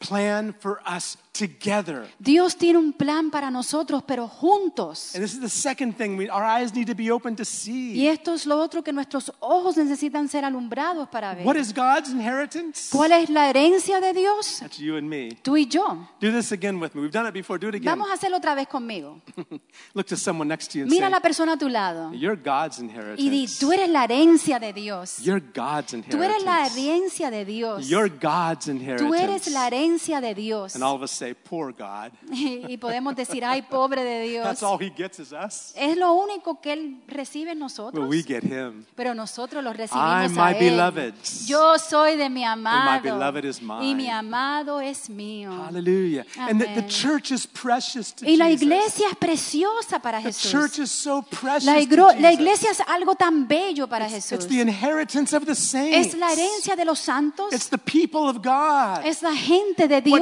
[0.09, 2.07] plan for us together.
[2.19, 5.15] Dios tiene un plan para nosotros, pero juntos.
[5.15, 7.47] And this is the second thing we, our eyes need to be open to Y
[7.47, 8.07] see.
[8.09, 11.57] esto es lo otro que nuestros ojos necesitan ser alumbrados para What ver.
[11.57, 12.91] is God's inheritance?
[12.91, 14.59] ¿Cuál es la herencia de Dios?
[14.61, 15.31] That's you and me.
[15.43, 16.07] Tú y yo.
[16.21, 17.01] Do this again with me.
[17.01, 17.59] We've done it before.
[17.59, 17.87] Do it again.
[17.99, 19.21] Vamos a hacerlo otra vez conmigo.
[19.95, 22.13] Look to someone next to you and Mira a say, la persona a tu lado
[22.13, 23.59] You're God's y di, inheritance.
[23.59, 25.19] tú eres la herencia de Dios.
[25.21, 26.81] You're God's Tú eres la inheritance.
[26.81, 27.89] herencia de Dios.
[27.89, 29.51] You're God's Tú eres inheritance.
[29.51, 30.75] la herencia de Dios.
[30.75, 32.13] And all of us say, Poor God.
[32.33, 34.45] Y podemos decir, ay, pobre de Dios.
[34.45, 35.73] That's all he gets is us.
[35.77, 38.09] Es lo único que Él recibe en But nosotros.
[38.09, 38.85] we get him.
[38.97, 40.71] Pero nosotros lo I'm recibimos my a Él.
[40.71, 41.15] beloved.
[41.47, 43.03] Yo soy de mi amado.
[43.03, 43.85] beloved is mine.
[43.85, 45.51] Y mi amado es mío.
[45.67, 46.25] Hallelujah.
[46.39, 48.63] And the, the church is precious to Y la Jesus.
[48.63, 50.51] iglesia es preciosa para The Jesús.
[50.51, 52.33] church is so precious La, to la Jesus.
[52.41, 54.47] iglesia es algo tan bello para It's Jesús.
[54.49, 56.09] the inheritance of the saints.
[56.09, 57.53] Es la herencia de los santos.
[57.53, 59.05] It's the people of God.
[59.05, 60.19] Es la gente de Dios.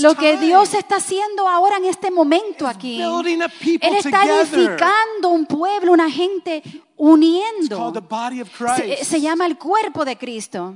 [0.00, 0.36] Lo que.
[0.38, 3.00] Dios está haciendo ahora en este momento aquí.
[3.00, 6.62] Él está edificando un pueblo, una gente
[6.96, 7.92] uniendo.
[8.76, 10.74] Se, se llama el cuerpo de Cristo.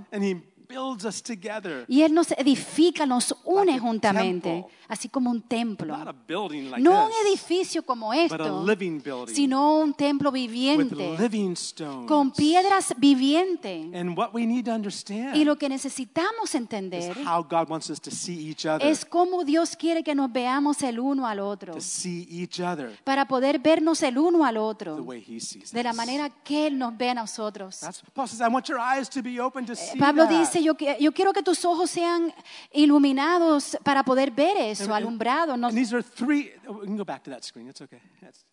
[0.75, 1.85] Builds us together.
[1.89, 4.75] Y Él nos edifica, nos une Like juntamente, temple.
[4.89, 5.97] así como un templo.
[5.97, 9.79] Not a building like No un this, edificio como but a esto, living building sino
[9.79, 12.07] un templo with viviente, living stones.
[12.09, 13.95] con piedras vivientes.
[13.95, 17.91] And what we need to understand Y lo que necesitamos is entender how God wants
[17.91, 18.87] us to see each other.
[18.87, 22.99] es cómo Dios quiere que nos veamos el uno al otro, to see each other
[23.05, 26.67] para poder vernos el uno al the otro, way he sees de la manera que
[26.67, 27.81] Él nos ve a nosotros.
[27.81, 31.13] That's Paul says, I want your eyes to be open to see Pablo dice, yo,
[31.13, 32.33] quiero que tus ojos sean
[32.73, 34.87] iluminados para poder ver eso.
[34.89, 38.01] No- And these are three, oh, we can go back to that screen, it's okay.
[38.21, 38.45] That's.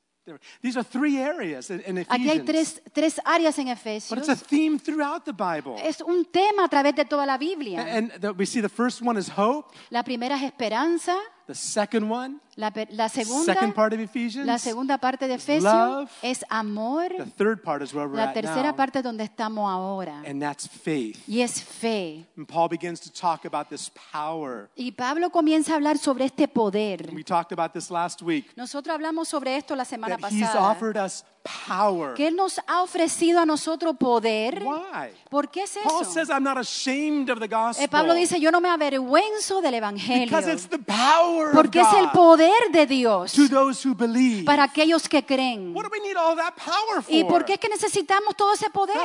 [0.61, 2.45] These are three areas in, in Aquí hay Ephesians.
[2.45, 4.17] tres, tres áreas en But Efesios.
[4.19, 5.75] it's a theme throughout the Bible.
[5.83, 7.81] Es un tema a través de toda la Biblia.
[7.81, 12.07] And the, we see the first one is hope, La primera es esperanza, the second
[12.09, 17.09] one, la, la segunda, second part of Ephesians, la segunda parte de Efesios es amor,
[17.17, 20.67] the third part is where we're la tercera parte es donde estamos ahora and that's
[20.67, 21.17] faith.
[21.27, 22.25] y es fe.
[22.37, 24.69] And Paul begins to talk about this power.
[24.75, 27.09] Y Pablo comienza a hablar sobre este poder.
[27.13, 30.59] We talked about this last week, Nosotros hablamos sobre esto la semana pasada.
[30.69, 31.23] offered us
[31.67, 32.13] power.
[32.15, 34.63] Que Él nos ha ofrecido a nosotros poder.
[34.63, 35.09] Why?
[35.29, 36.11] ¿Por qué es Paul eso?
[36.11, 37.83] says, I'm not ashamed of the gospel.
[37.83, 40.25] Eh, Pablo dice, yo no me avergüenzo del Evangelio.
[40.25, 43.93] because it's the power Porque of es el God poder de Dios to those who
[43.93, 44.45] believe.
[44.45, 45.73] para aquellos que creen.
[45.73, 47.13] What do we need all that power for?
[47.13, 48.95] ¿Y por qué es que necesitamos todo ese poder?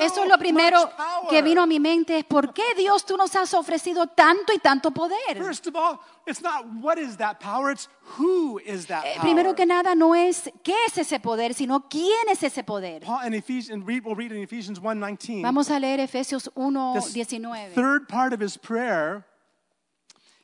[0.00, 0.90] Eso es lo primero
[1.28, 4.58] que vino a mi mente, es ¿por qué Dios tú nos has ofrecido tanto y
[4.58, 5.36] tanto poder?
[5.36, 7.88] First of all, it's not what is that power, it's
[8.18, 9.22] who is that Eh, power.
[9.22, 13.02] Primero que nada no es qué es ese poder, sino quién es ese poder.
[13.04, 15.42] Paul in Ephesians, read, we'll read in Ephesians 1.19.
[15.42, 17.74] Vamos a leer Efesios this 1:19.
[17.74, 19.24] third part of his prayer,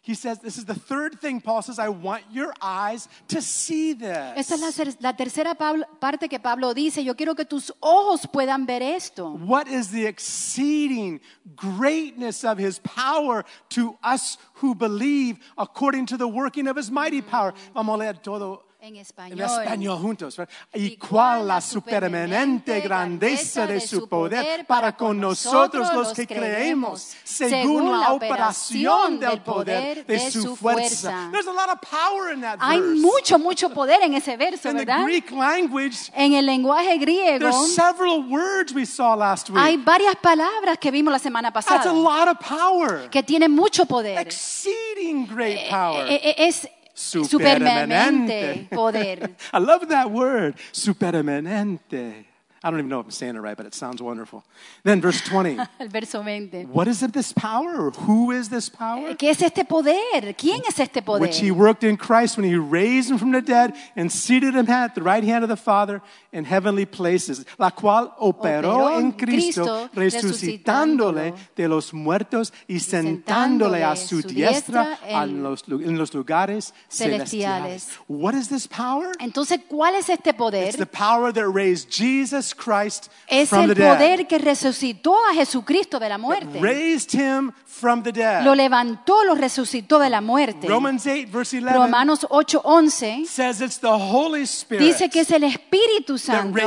[0.07, 3.95] he says, this is the third thing Paul says, I want your eyes to see
[3.95, 4.35] this.
[4.37, 8.27] Esta es la, la tercera Pablo- parte que Pablo dice, yo quiero que tus ojos
[8.27, 9.31] puedan ver esto.
[9.31, 11.21] What is the exceeding
[11.57, 17.23] greatness of his power to us who believe according to the working of his mighty
[17.23, 17.55] power?
[17.73, 19.41] Vamos a leer todo En en español.
[19.41, 20.37] español juntos.
[20.75, 27.91] Y cuál la supereminente grandeza de su poder para con nosotros los que creemos, según
[27.99, 31.31] la operación del poder de su fuerza.
[31.33, 34.77] There's a lot of power in that Hay mucho, mucho poder en ese verso, In
[34.77, 35.05] the ¿verdad?
[35.05, 39.59] Greek language, En el lenguaje griego there's several words we saw last week.
[39.59, 43.09] hay varias palabras que vimos la semana That's pasada a lot of power.
[43.09, 44.19] que tienen mucho poder.
[44.19, 46.07] Exceeding great power.
[46.07, 49.31] Eh, eh, Es supermanente poder.
[49.53, 52.27] I love that word, supermanente.
[52.65, 54.43] I don't even know if I'm saying it right, but it sounds wonderful.
[54.85, 55.59] Then verse 20.
[55.81, 56.65] El verso 20.
[56.65, 57.87] what is it, this power?
[57.87, 59.09] Or who is this power?
[59.09, 60.35] Eh, ¿Qué es este poder?
[60.35, 61.21] ¿Quién es este poder?
[61.21, 64.69] Which he worked in Christ when he raised him from the dead and seated him
[64.71, 66.01] at the right hand of the Father
[66.33, 72.81] in heavenly places, la cual operó, Operó en Cristo, Cristo, resucitándole de los muertos y
[72.81, 77.85] sentándole a su diestra en los, en los lugares celestiales.
[77.85, 77.99] celestiales.
[78.09, 79.13] What is this power?
[79.21, 83.79] Entonces, ¿cuál es este It's the power that raised Jesus Christ Es from the el
[83.79, 83.93] dead.
[83.97, 86.61] poder que resucitó a Jesucristo de la muerte.
[86.61, 88.43] Raised him from the dead.
[88.45, 90.67] Lo levantó, lo resucitó de la muerte.
[90.69, 94.85] Romans 8, verse 11 Romanos 8:11 says it's the Holy Spirit.
[94.87, 96.59] dice que es el Espíritu Santo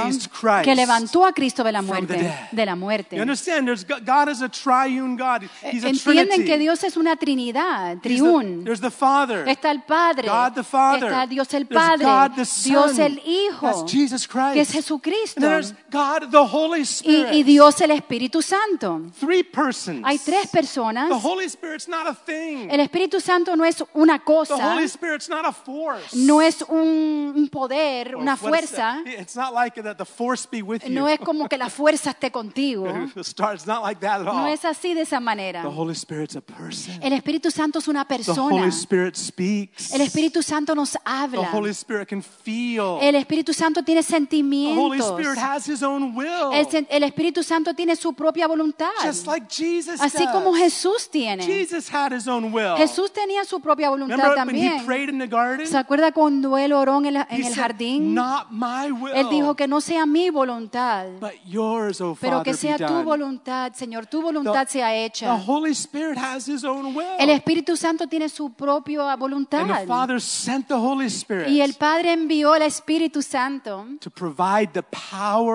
[0.64, 2.34] que levantó a Cristo de la the muerte, dead.
[2.52, 3.16] de la muerte.
[3.16, 3.66] You understand?
[3.66, 5.44] There's God is a triune God.
[5.64, 8.64] He's a Entienden que Dios es una Trinidad, the- triún.
[8.64, 9.48] there's the Father.
[9.48, 11.08] Está el Padre, God the Father.
[11.10, 12.72] está Dios el Padre, God the Son.
[12.72, 14.54] Dios el Hijo, That's Jesus Christ.
[14.54, 15.42] que es Jesucristo,
[15.90, 17.34] God the Holy Spirit.
[17.34, 19.02] y Dios el Espíritu Santo.
[19.20, 20.02] Three persons.
[20.06, 21.10] Hay tres personas.
[21.10, 22.70] The Holy Spirit's not a thing.
[22.70, 26.16] El Espíritu Santo no es una The cosa, Holy Spirit's not a force.
[26.16, 29.02] no es un, poder, Or una fuerza.
[29.04, 29.08] that?
[29.08, 30.90] It's not like that the force be with you.
[30.94, 32.88] No es como que la fuerza esté contigo.
[33.16, 34.36] It's not like that at all.
[34.36, 35.62] No es así de esa manera.
[35.62, 37.02] The Holy Spirit's a person.
[37.02, 38.56] El Espíritu Santo es una The persona.
[38.56, 39.94] Holy Spirit speaks.
[39.94, 41.50] El Espíritu Santo nos The habla.
[41.54, 43.00] Holy Spirit can feel.
[43.02, 45.20] El Espíritu Santo tiene The Holy sentimientos.
[45.20, 46.54] Spirit has his own will.
[46.54, 48.90] El, Espíritu Santo tiene su propia voluntad.
[49.04, 50.34] Just like Jesus Así does.
[50.34, 51.44] como Jesús tiene.
[51.44, 52.76] Jesus had his own will.
[52.78, 54.86] Jesús tenía su propia voluntad Remember when he también.
[54.86, 55.68] prayed in the garden?
[55.68, 58.14] ¿Se acuerda cuando él oró en el, en jardín?
[58.14, 62.52] Not my will, Él dijo que no sea mi voluntad, but yours, O pero Father,
[62.52, 65.34] que sea tu voluntad, Señor, tu voluntad sea The hecha.
[65.36, 67.16] Holy Spirit has his own will.
[67.20, 69.88] El Espíritu Santo tiene su propia and the voluntad.
[69.88, 74.84] Father sent the Holy Spirit Y el Padre envió el Espíritu Santo to provide the
[74.84, 75.47] power,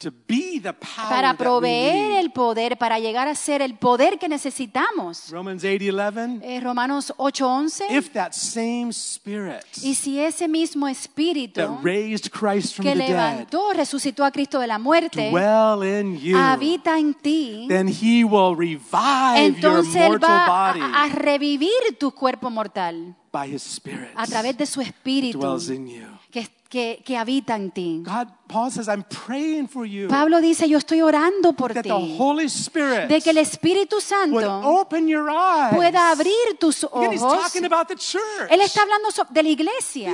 [0.00, 4.28] to be the power para proveer el poder, para llegar a ser el poder que
[4.28, 5.30] necesitamos.
[5.30, 6.40] Romans 8:11.
[6.42, 7.84] Eh, Romanos 8:11.
[7.90, 12.98] If that same Spirit Y si ese mismo Espíritu that raised Christ from que the
[12.98, 17.86] dead levantó, resucitó a Cristo de la muerte, dwell in you, habita en ti, then
[17.86, 21.70] He will revive your entonces Él mortal va body a, a revivir
[22.00, 24.10] tu cuerpo mortal by His Spirit.
[24.16, 26.06] a través de su Espíritu dwells in you.
[26.32, 28.02] que, que, que habita en ti.
[28.04, 31.88] God, Paul says, I'm praying for you Pablo dice, yo estoy orando por that ti,
[31.88, 37.20] the Holy Spirit de que el Espíritu Santo pueda abrir tus ojos.
[37.20, 38.48] talking about the church.
[38.50, 40.12] Él está hablando de la iglesia,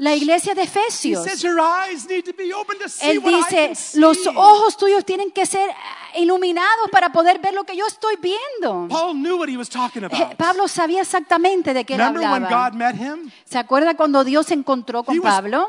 [0.00, 1.24] la iglesia de he Efesios.
[1.24, 5.30] says your eyes need to be open to see Él dice, los ojos tuyos tienen
[5.30, 8.86] que ser ah, iluminados para poder ver lo que yo estoy viendo.
[8.88, 10.36] Paul knew what he was talking Eh, about.
[10.36, 12.70] Pablo sabía exactamente de qué él Remember when hablaba.
[12.70, 13.30] God met him?
[13.44, 15.68] ¿Se acuerda cuando Dios se encontró He con Pablo?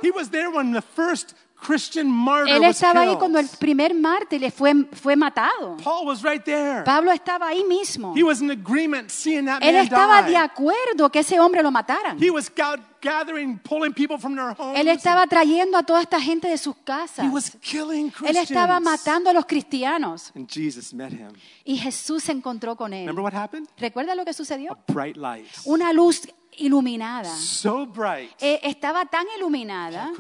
[2.47, 5.77] Él estaba ahí cuando el primer mártir le fue, fue matado.
[5.83, 6.83] Paul was right there.
[6.83, 8.13] Pablo estaba ahí mismo.
[8.15, 12.21] He was in agreement seeing that Él estaba de acuerdo que ese hombre lo mataran.
[12.21, 14.79] He was ga- gathering, pulling people from their homes.
[14.79, 17.25] Él estaba trayendo a toda esta gente de sus casas.
[17.25, 20.31] He was killing Él estaba matando a los cristianos.
[20.35, 21.33] And Jesus met him.
[21.63, 23.07] Y Jesús se encontró con él.
[23.07, 23.67] Remember what happened?
[23.77, 24.71] ¿Recuerda lo que sucedió?
[24.73, 25.45] A bright light.
[25.65, 26.21] Una luz
[26.59, 27.29] iluminada.
[27.35, 28.31] So bright.
[28.39, 30.11] Eh, estaba tan iluminada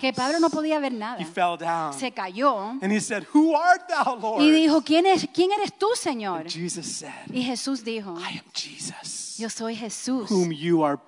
[0.00, 1.20] que Pablo no podía ver nada.
[1.20, 1.92] He fell down.
[1.94, 4.42] Se cayó And he said, Who art thou, Lord?
[4.42, 6.40] y dijo, ¿quién, es, ¿quién eres tú, Señor?
[6.40, 10.98] And Jesus said, Y Jesús dijo, I am Jesus, yo soy Jesús, whom you are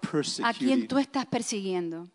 [0.42, 2.08] a quien tú estás persiguiendo.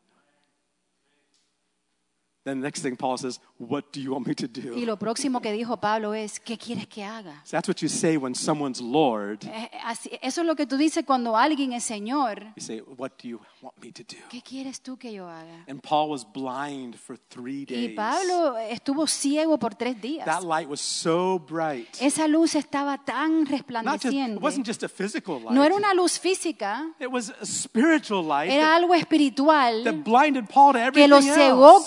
[2.49, 4.85] Then the next thing Paul says, What do you want me to Y do?
[4.85, 7.41] lo próximo que dijo Pablo es, ¿qué quieres que haga?
[7.43, 9.43] So that's what you say when someone's Lord.
[9.45, 12.53] Eh, así- eso es lo que tú dices cuando alguien es Señor.
[12.55, 14.17] You say, What do you want me to do?
[14.29, 15.65] ¿Qué quieres tú que yo haga?
[15.67, 17.95] And Paul was blind for three Y days.
[17.95, 20.25] Pablo estuvo ciego por tres días.
[20.25, 21.87] That light was so bright.
[22.01, 24.39] Esa luz estaba tan Not just, it resplandeciente.
[24.41, 25.51] wasn't just a physical light.
[25.51, 29.95] No era una luz física, It was a spiritual light era that, algo espiritual that
[30.03, 31.85] blinded Paul to que lo everything cegó else.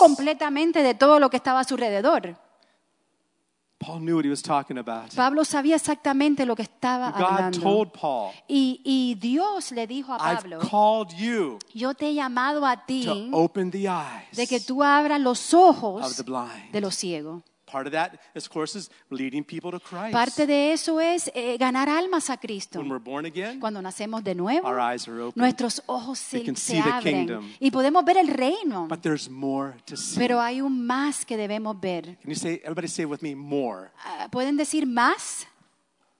[0.53, 2.35] Completamente de todo lo que estaba a su alrededor.
[3.79, 5.13] Paul knew what he was talking about.
[5.13, 7.59] Pablo sabía exactamente lo que estaba God hablando.
[7.59, 12.13] told Paul, Y, y Dios le dijo a I've Pablo, called you yo te he
[12.13, 16.23] llamado a ti to open the eyes de que tú abras los of ojos the
[16.23, 16.71] blind.
[16.71, 17.43] de los ciegos.
[17.73, 20.11] Part of that, of course, is leading people to Christ.
[20.13, 22.77] Parte de eso es eh, ganar almas a Cristo.
[22.77, 25.41] When we're born again, Cuando nacemos de nuevo, our eyes are open.
[25.41, 27.51] nuestros ojos se, can se see the abren kingdom.
[27.59, 28.87] y podemos ver el reino.
[28.87, 30.19] But there's more to see.
[30.19, 32.15] Pero hay un más que debemos ver.
[32.21, 33.89] Can you say, everybody say with me, more?
[34.05, 35.47] Ah, ¿Pueden decir más?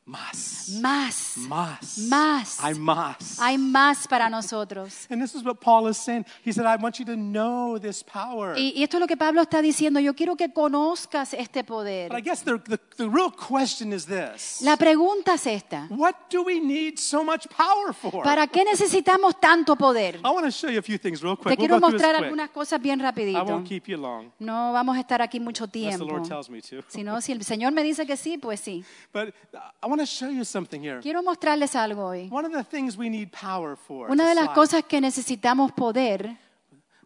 [0.06, 0.68] Más.
[0.82, 1.98] más, Más.
[2.10, 2.58] más.
[2.62, 3.40] Hay más.
[3.40, 5.08] Hay más para nosotros.
[5.10, 6.26] and this is what Paul is saying.
[6.44, 8.54] He said, I want you to know this power.
[8.58, 10.02] Y, y esto es lo que Pablo está diciendo.
[10.02, 12.22] Yo quiero que conozcas este But I poder.
[12.22, 14.62] guess the, the, the real question is this.
[14.62, 15.88] La pregunta es esta.
[15.90, 18.24] What do we need so much power for?
[18.24, 20.16] ¿Para qué necesitamos tanto poder?
[20.18, 21.56] I want to show you a few things real quick.
[21.56, 22.26] Te We'll quiero this mostrar quick.
[22.26, 23.46] algunas cosas bien I rapidito.
[23.46, 26.06] won't keep you long, No vamos a estar aquí mucho unless the tiempo.
[26.06, 26.84] Lord tells me to.
[26.90, 28.84] Si no, si el Señor me dice que sí, pues sí.
[29.14, 31.00] But uh, I want to show you something here.
[31.02, 32.28] Quiero mostrarles algo hoy.
[32.30, 34.10] One of the things we need power for.
[34.12, 36.38] Una de las cosas que necesitamos poder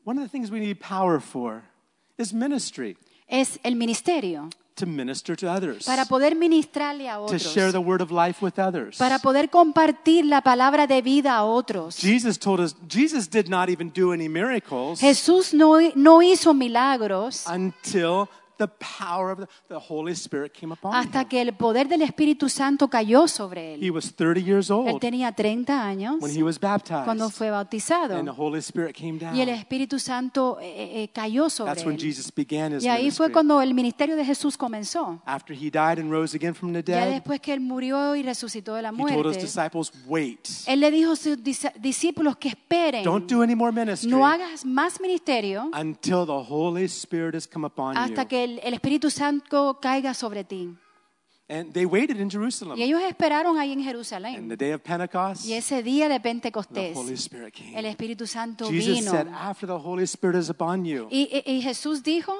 [0.06, 1.64] One of the things we need power for
[2.18, 2.96] is ministry,
[3.28, 4.50] es el ministerio.
[4.76, 7.42] to minister to others, Para poder ministrarle a to otros.
[7.52, 8.96] share the word of life with others.
[8.98, 11.98] Para poder compartir la palabra de vida a otros.
[11.98, 17.44] Jesus told us, Jesus did not even do any miracles Jesús no, no hizo milagros
[17.48, 21.28] until the power of the, the Holy Spirit came upon hasta him.
[21.30, 23.92] que el poder del Espíritu Santo cayó sobre He él.
[23.92, 28.28] was 30 years Él tenía 30 años when he was baptized, cuando fue bautizado and
[28.28, 29.36] the Holy Spirit came down.
[29.36, 32.02] y el Espíritu Santo eh, eh, cayó sobre That's when él.
[32.02, 35.22] Jesus began his Y ahí fue cuando el ministerio de Jesús comenzó.
[35.26, 38.76] After he died and rose again from the Ya después que él murió y resucitó
[38.76, 42.38] de la he told his muerte, disciples, wait, él le dijo a sus dis- discípulos
[42.38, 47.36] que esperen, don't do any more ministry no hagas más ministerio until the Holy Spirit
[47.36, 48.28] has come upon hasta you.
[48.28, 50.70] que el, el Espíritu Santo caiga sobre ti.
[51.50, 52.78] And they waited in Jerusalem.
[52.78, 54.50] Y ellos esperaron ahí en And Jerusalén.
[54.50, 57.78] the day of Pentecost, Y ese día de the Pentecostés, Holy Spirit came.
[57.80, 59.12] el Espíritu Santo Jesus vino.
[59.12, 62.34] said, after the Holy Spirit is upon you, Y, y- y Jesús dijo,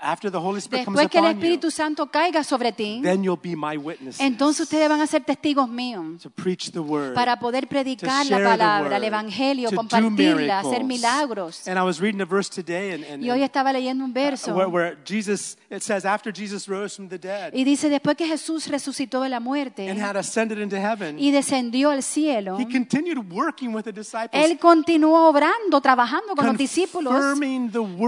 [0.00, 3.00] after the Holy Spirit comes después que el upon you, Espíritu Santo caiga sobre ti,
[3.02, 6.80] then you'll be my witnesses entonces ustedes van a ser testigos míos to preach the
[6.80, 10.60] word, para poder predicar to la share the palabra, word, el Evangelio, to do compartirla,
[10.60, 11.66] hacer milagros.
[11.66, 14.54] And I was reading a verse today, and, and, Y hoy estaba leyendo un verso.
[14.54, 18.26] where, where Jesus, it says, after Jesus rose from the dead y dice, después que
[18.26, 22.66] Jesús resucitó de la muerte and had ascended into heaven, y descendió al cielo, he
[22.66, 27.14] continued working with the disciples, Él continuó obrando, trabajando con los discípulos,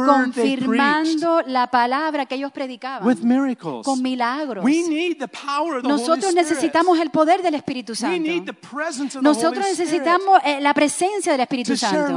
[0.06, 3.84] confirmando la palabra que ellos predicaban with miracles.
[3.84, 4.64] con milagros.
[4.64, 6.48] We need the power of the Holy Nosotros Spirit.
[6.48, 8.68] necesitamos el poder del Espíritu We need the Santo.
[8.76, 9.90] presence of the Nosotros Holy Spirit.
[9.90, 12.16] necesitamos eh, la presencia del Espíritu Santo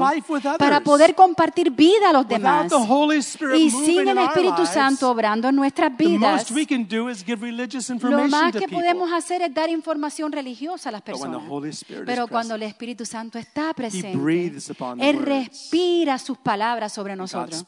[0.58, 2.70] para poder compartir vida a los demás.
[2.70, 6.66] the Holy Spirit Y sin in el Espíritu Santo obrando en nuestras vidas, most we
[6.66, 10.92] can do is give religious lo más que podemos hacer es dar información religiosa a
[10.94, 11.52] las But when the personas.
[11.52, 14.18] Holy Spirit Pero cuando el Espíritu Santo está presente,
[15.00, 17.66] Él respira sus palabras sobre nosotros.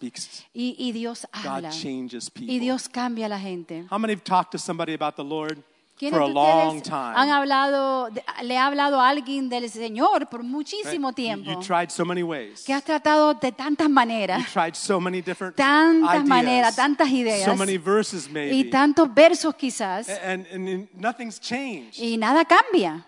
[0.54, 1.67] Y, y Dios habla.
[1.70, 2.54] Changes people.
[2.54, 3.86] Y Dios cambia a la gente.
[3.92, 5.64] How many have talked to somebody about the Lord
[6.00, 7.16] ¿Quiénes for a long time?
[7.16, 8.10] han hablado,
[8.44, 11.16] le ha hablado a alguien del Señor por muchísimo Right?
[11.16, 11.50] tiempo?
[11.50, 12.64] You, you tried so many ways.
[12.64, 17.10] Que has tratado de tantas You maneras, tried so many different tantas ideas, maneras, tantas
[17.10, 22.00] ideas, so many verses maybe, y tantos versos quizás, and, and, and nothing's changed.
[22.00, 23.04] y nada cambia.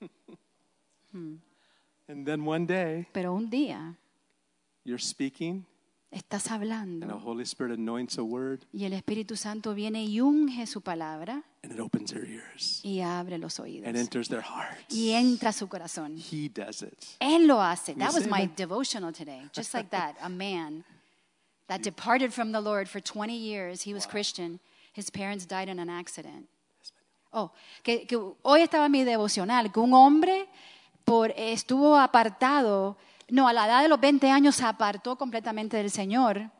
[2.08, 3.96] And then one day, Pero un día
[4.84, 5.64] you're speaking,
[6.10, 10.20] estás and the hablando Holy Spirit anoints a word, y el Espíritu Santo viene y
[10.20, 14.42] unge su palabra and it opens their ears y abre los oídos and enters their
[14.42, 14.92] hearts.
[14.94, 16.16] y entra a su corazón.
[16.18, 17.16] He does it.
[17.20, 17.94] Él lo hace.
[17.94, 18.56] That was my that?
[18.56, 19.42] devotional today.
[19.52, 20.16] Just like that.
[20.20, 20.84] A man
[21.68, 23.82] that departed from the Lord for 20 years.
[23.82, 24.58] He was Christian.
[24.92, 26.48] His parents died in an accident.
[27.32, 27.52] Oh,
[27.84, 30.48] que, que hoy estaba mi devocional, que un hombre
[31.04, 32.96] por, estuvo apartado,
[33.30, 36.50] no, a la edad de los 20 años se apartó completamente del Señor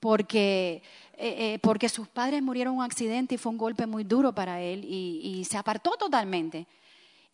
[0.00, 0.82] porque,
[1.14, 4.32] eh, eh, porque sus padres murieron en un accidente y fue un golpe muy duro
[4.34, 6.66] para él y, y se apartó totalmente.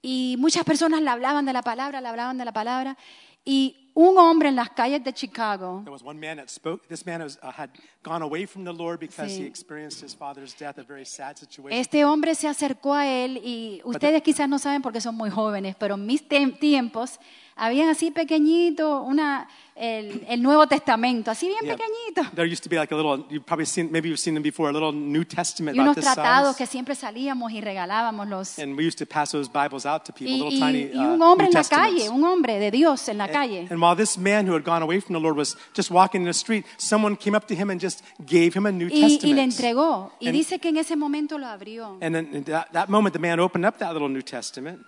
[0.01, 2.97] Y muchas personas le hablaban de la palabra, le hablaban de la palabra.
[3.45, 6.87] Y un hombre en las calles de Chicago, There was one man that spoke.
[6.89, 7.71] This man was, uh, had
[8.05, 9.43] gone away from the Lord because Sí.
[9.43, 11.73] he experienced his father's death, a very sad situation.
[11.79, 15.75] este hombre se acercó a él y ustedes quizás no saben porque son muy jóvenes,
[15.77, 16.23] pero en mis
[16.59, 17.19] tiempos
[17.57, 21.77] habían así pequeñito una, el, el Nuevo Testamento, así bien Yeah.
[21.77, 22.35] pequeñito.
[22.35, 23.25] There used to be like a little.
[23.31, 25.97] You've probably seen, maybe you've seen them before, a little New Testament Y unos about
[25.97, 26.59] this tratados size.
[26.59, 28.59] que siempre salíamos y regalábamos los...
[28.59, 30.99] And we used to pass those Bibles out to people, Y, little y- tiny y
[30.99, 33.67] uh, un hombre New en la calle, un hombre de Dios en la calle.
[33.71, 36.27] And while this man who had gone away from the Lord was just walking in
[36.27, 39.01] the street, someone came up to him and just gave him a New Y, y
[39.01, 39.39] le Testament.
[39.53, 40.13] entregó.
[40.21, 41.99] Y And- dice que en ese momento lo abrió.
[42.01, 44.81] And then in that, that moment, the man opened up that little New Testament.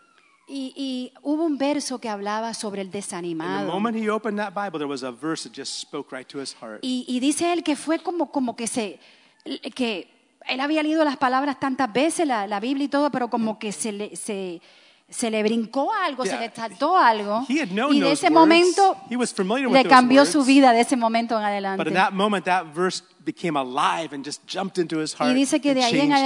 [0.47, 3.67] Y, y hubo un verso que hablaba sobre el desanimado.
[3.73, 6.55] moment he opened that Bible, there was a verse that just spoke right to his
[6.61, 6.81] heart.
[6.83, 9.01] Y, y dice él que fue como, como que se
[9.75, 10.11] que
[10.47, 13.73] él había leído las palabras tantas veces, la, la Biblia y todo, pero como que
[13.73, 14.61] se le, se,
[15.09, 16.41] se le brincó algo, se Yeah.
[16.41, 17.47] le saltó algo.
[17.49, 20.47] Y de ese momento He was familiar with le cambió su words.
[20.49, 21.89] vida de ese momento en But adelante.
[21.89, 25.31] in that moment, that verse became alive and just jumped into his heart.
[25.31, 26.25] Y dice que de ahí en changed him.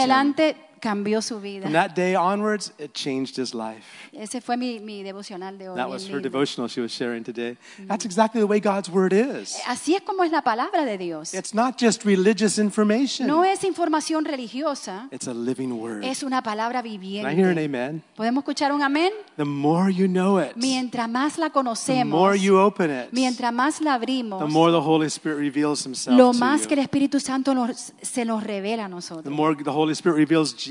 [0.81, 1.71] Cambió su From vida.
[1.73, 3.83] that day onwards, it changed his life.
[4.13, 5.77] Ese fue mi, mi devocional de hoy.
[5.77, 7.57] That was her devotional she was sharing today.
[7.87, 9.57] That's exactly the way God's word is.
[9.67, 11.35] Así es como es la palabra de Dios.
[11.35, 13.27] It's not just religious information.
[13.27, 16.05] No es información religiosa, It's a living word.
[16.05, 16.97] es una palabra Can I
[17.35, 17.65] hear an viviente.
[17.65, 18.03] amen?
[18.17, 19.13] ¿Podemos escuchar un amén?
[19.37, 23.53] The more you know it, Mientras más la the conocemos, more you open it, mientras
[23.53, 26.81] más la the abrimos, more the Holy Spirit reveals himself lo to más que el.
[26.81, 29.35] Espíritu Santo nos- se nos revela a The nosotros.
[29.35, 30.68] more the Holy Spirit reveals Jesus.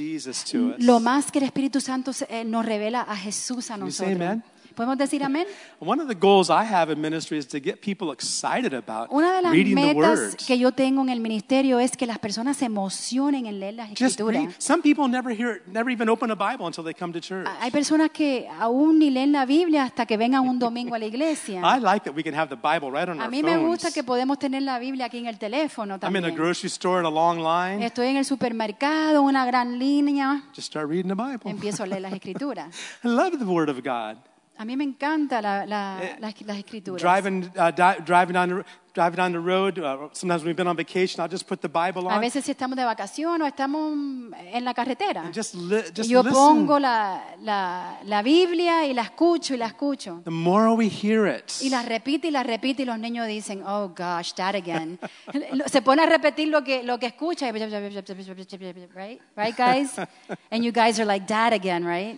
[0.79, 4.41] Lo más que el Espíritu Santo eh, nos revela a Jesús a nosotros.
[4.77, 5.47] ¿Podemos decir amén?
[5.79, 9.33] One of the goals I have in ministry is to get people excited about Una
[9.37, 12.57] de las reading the metas que yo tengo en el ministerio es que las personas
[12.57, 14.53] se emocionen en leer las Just escrituras.
[14.59, 17.47] Some people never hear, never even open a Bible until they come to church.
[17.59, 21.05] Hay personas que aún ni leen la Biblia hasta que vengan un domingo a la
[21.05, 21.59] iglesia.
[21.63, 23.87] I like that we can have the Bible right on A our mí me gusta
[23.87, 23.93] phones.
[23.95, 26.35] que podemos tener la Biblia aquí en el teléfono I'm in a también.
[26.35, 27.83] grocery store in a long line.
[27.83, 31.49] Estoy en el supermercado, una gran línea, Just start reading the Bible.
[31.49, 32.75] empiezo a leer las escrituras.
[33.03, 34.17] I love the Word of God.
[34.59, 37.01] A mí me encanta la- la- Eh, las, las escrituras.
[37.01, 39.77] Driving, uh, di- driving on the driving on the road.
[39.77, 42.43] Uh, sometimes when we've been on vacation, I'll just put the Bible A on veces
[42.45, 43.93] si estamos de vacación o estamos
[44.51, 45.21] en la carretera.
[45.21, 46.33] and just li- Y just yo listen.
[46.33, 50.21] pongo la, la, la Biblia y la escucho y la escucho.
[50.23, 53.61] The more we hear it, Y la repite y la repite y los niños dicen,
[53.67, 54.97] oh gosh, that again.
[55.67, 57.47] Se pone a repetir lo que, lo que escucha.
[57.47, 57.51] y-
[58.95, 59.21] Right?
[59.35, 59.91] Right, guys?
[60.51, 62.17] And you guys are like, that again, right?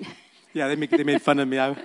[0.53, 1.59] yeah, they make they made fun of me.
[1.59, 1.75] I,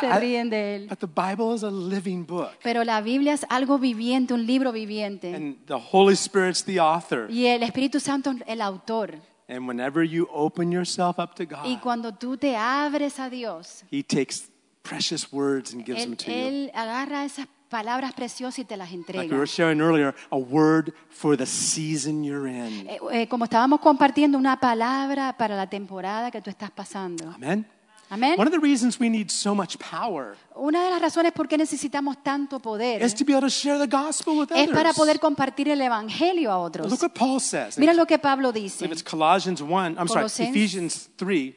[0.00, 0.88] Se ríen de él.
[0.88, 4.72] but the Bible is a living book, Pero la Biblia es algo viviente, un libro
[4.72, 5.34] viviente.
[5.34, 7.30] and the Holy Spirit's the author.
[7.30, 9.14] Y el Espíritu Santo es el autor.
[9.48, 11.46] And whenever you open yourself up to Y
[11.76, 14.48] God, cuando tú te abres a Dios, He takes
[14.82, 16.70] precious words and gives them Él, to you.
[16.74, 19.36] agarra esas palabras preciosas y te las Like we entrega.
[19.36, 22.86] were sharing earlier, a word for the season you're in.
[22.88, 27.30] Eh, eh, como estábamos compartiendo una palabra para la temporada que tú estás pasando.
[27.30, 27.66] Amen.
[28.12, 28.38] Amén.
[28.38, 31.56] One of the reasons we need so much power Una de las razones por qué
[31.56, 34.96] necesitamos tanto poder is to be able to share the gospel with es para others.
[34.96, 36.90] poder compartir el evangelio a otros.
[36.90, 37.78] Look what Paul says.
[37.78, 38.84] Mira lo que Pablo dice.
[38.84, 41.56] it's Colossians 1, I'm sorry, Colosenses- Ephesians 3,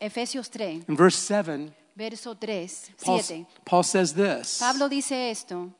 [0.00, 1.72] Efesios 3, in verse 7.
[1.94, 2.68] verso 3,
[3.04, 3.46] Paul, 7.
[3.64, 4.58] Paul says this.
[4.58, 5.70] Pablo dice esto.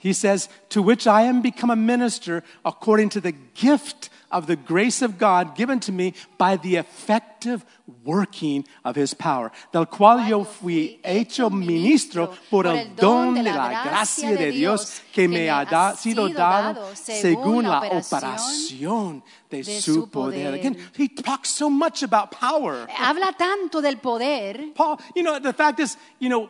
[0.00, 4.56] He says, To which I am become a minister according to the gift of the
[4.56, 7.64] grace of God given to me by the effective
[8.04, 13.82] working of his power, del cual yo fui hecho ministro por el don de la
[13.84, 20.54] gracia de Dios que me ha da- sido dado según la operación de su poder.
[20.54, 22.86] Again, he talks so much about power.
[22.90, 24.72] Habla tanto del poder.
[24.74, 26.48] Paul, you know, the fact is, you know,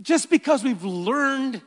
[0.00, 1.62] just because we've learned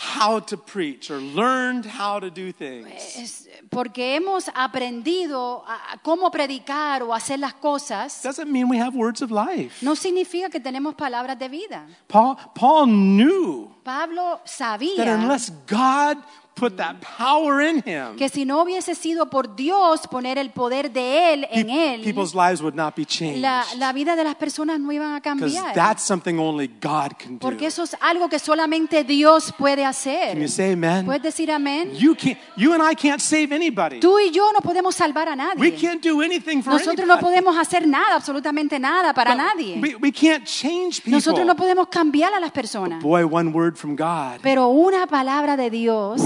[0.00, 2.86] how to preach or learned how to do things,
[3.16, 8.78] Es porque hemos aprendido a- a cómo predicar o hacer las cosas, doesn't mean we
[8.78, 9.84] have words of life.
[9.84, 11.86] no significa que tenemos palabras de vida.
[12.06, 16.18] Paul, Paul knew Pablo that sabía unless God
[16.58, 20.90] put that power in him, que si no hubiese sido por Dios poner el poder
[20.92, 23.40] de Él en Él, people's lives would not be changed.
[23.40, 25.74] la, la vida de las personas no iban a cambiar.
[25.74, 27.40] that's something only God can do.
[27.40, 30.38] Porque eso es algo que solamente Dios puede Can hacer.
[30.38, 31.04] you say amen?
[31.04, 31.92] ¿Puedes decir amén?
[31.96, 34.00] You, can't, you and I can't save anybody.
[34.00, 35.76] Tú y yo no podemos salvar a We nadie.
[35.80, 37.22] can't do anything for Nosotros no anybody.
[37.22, 39.80] podemos hacer nada, absolutamente nada para But nadie.
[39.80, 41.12] We, we can't change people.
[41.12, 43.02] Nosotros no podemos cambiar a las personas.
[43.02, 46.20] Boy, one word from God, Pero una palabra de Dios,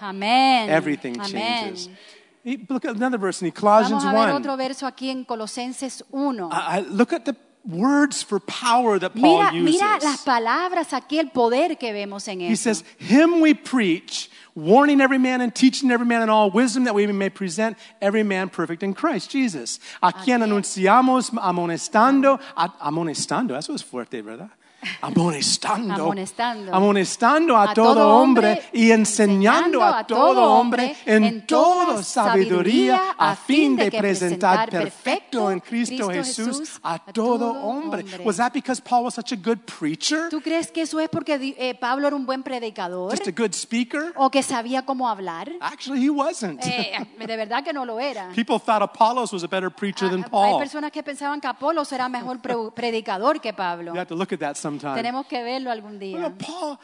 [0.00, 0.68] amén.
[0.68, 1.30] everything amén.
[1.74, 1.88] changes.
[2.44, 4.36] He- Look at another verse in Vamos Colossians a ver 1.
[4.36, 6.48] otro verso aquí en Colosenses 1.
[6.52, 7.34] I- I- look at the
[7.68, 9.80] words for power that Paul Mira, uses.
[9.80, 12.62] mira las palabras aquí, el poder que vemos en He eso.
[12.62, 16.94] says, Him we preach, warning every man and teaching every man in all wisdom, that
[16.94, 19.80] we may present every man perfect in Christ Jesus.
[20.00, 24.50] A quien anunciamos amonestando, a- amonestando, eso es fuerte, ¿verdad?
[25.00, 26.74] Amonestando, Amonestando.
[26.74, 33.90] amonestando a, todo hombre y enseñando a todo hombre en toda sabiduría a fin de
[33.90, 38.04] presentar perfecto en Cristo Jesús a todo hombre.
[38.24, 40.28] Was that because Paul was such a good preacher?
[40.30, 43.52] ¿Tú crees que eso es porque eh, Pablo era un buen predicador Just a good
[43.54, 44.12] speaker?
[44.16, 45.50] o que sabía cómo hablar?
[45.60, 46.64] Actually, he wasn't.
[46.64, 48.28] Eh, de verdad que no lo era.
[48.34, 50.58] People thought Apollos was a better preacher than Ah, Hay Paul.
[50.60, 53.92] personas que pensaban que Apolos era mejor pre- predicador que Pablo.
[53.92, 54.96] You have to look at that sometime.
[54.96, 56.18] Tenemos que verlo algún día.
[56.18, 56.78] know, Paul,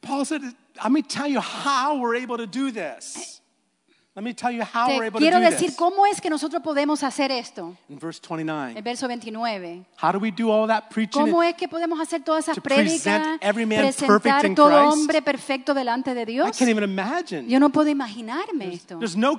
[0.00, 0.42] Paul said,
[0.82, 3.39] let me tell you how we're able to do this.
[4.12, 7.76] Te quiero decir cómo es que nosotros podemos hacer esto.
[7.88, 9.84] In verse El 29, verso 29.
[10.02, 11.22] how do we do all that preaching?
[11.22, 13.38] ¿Cómo es que podemos hacer todas esas prédicas?
[13.38, 14.92] Presentar in todo Christ?
[14.92, 16.58] hombre perfecto delante de I Dios.
[16.58, 17.48] can't even imagine.
[17.48, 18.98] Yo no puedo imaginarme esto.
[18.98, 19.38] There's no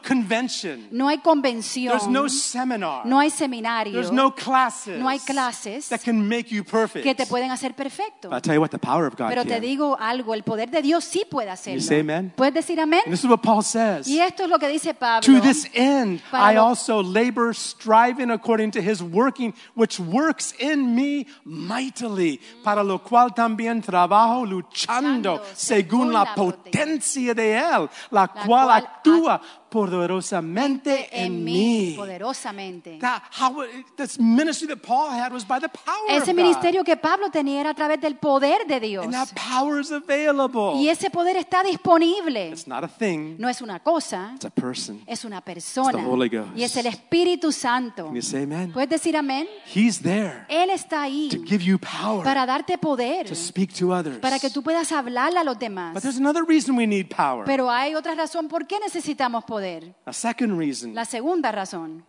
[1.10, 1.90] hay convención.
[1.90, 3.92] There's no hay seminario.
[3.92, 4.98] There's no classes.
[4.98, 7.04] No hay clases that can make you perfect.
[7.04, 8.30] que te pueden hacer perfecto.
[8.30, 10.72] But I'll tell you what, the power of God Pero te digo algo, el poder
[10.72, 11.82] de Dios sí puede hacerlo.
[11.82, 12.32] say amen?
[12.38, 13.02] ¿Puedes decir amén?
[13.06, 14.08] And this is what Paul says.
[14.08, 15.22] Y esto es lo que dice Pablo.
[15.22, 21.28] To this end, I also labor, striving according to his working, which works in me
[21.46, 29.42] mightily, para lo cual también trabajo luchando según la potencia de él, la, cual actúa
[29.70, 31.91] poderosamente en mí.
[32.12, 33.00] Poderosamente.
[33.00, 33.64] That, how,
[33.96, 36.36] this ministry that Paul had was by the power of Ese God.
[36.36, 39.06] ministerio que Pablo tenía era a través del poder de Dios.
[39.06, 40.74] And that power is available.
[40.76, 42.50] Y ese poder está disponible.
[42.52, 45.02] It's not a thing, No es una cosa, it's a person.
[45.08, 45.92] es una persona.
[45.92, 46.52] It's the Holy Ghost.
[46.56, 48.06] Y es el Espíritu Santo.
[48.06, 48.72] Can you say amen?
[48.72, 49.48] ¿Puedes decir amén?
[49.74, 53.92] He's there Él está ahí to give you power para darte poder, to speak to
[53.94, 54.18] others.
[54.20, 55.94] para que tú puedas hablarle a los demás.
[55.94, 57.46] But there's another reason we need power.
[57.46, 59.94] Pero hay otra razón por qué necesitamos poder.
[60.06, 62.01] A second reason, La segunda razón,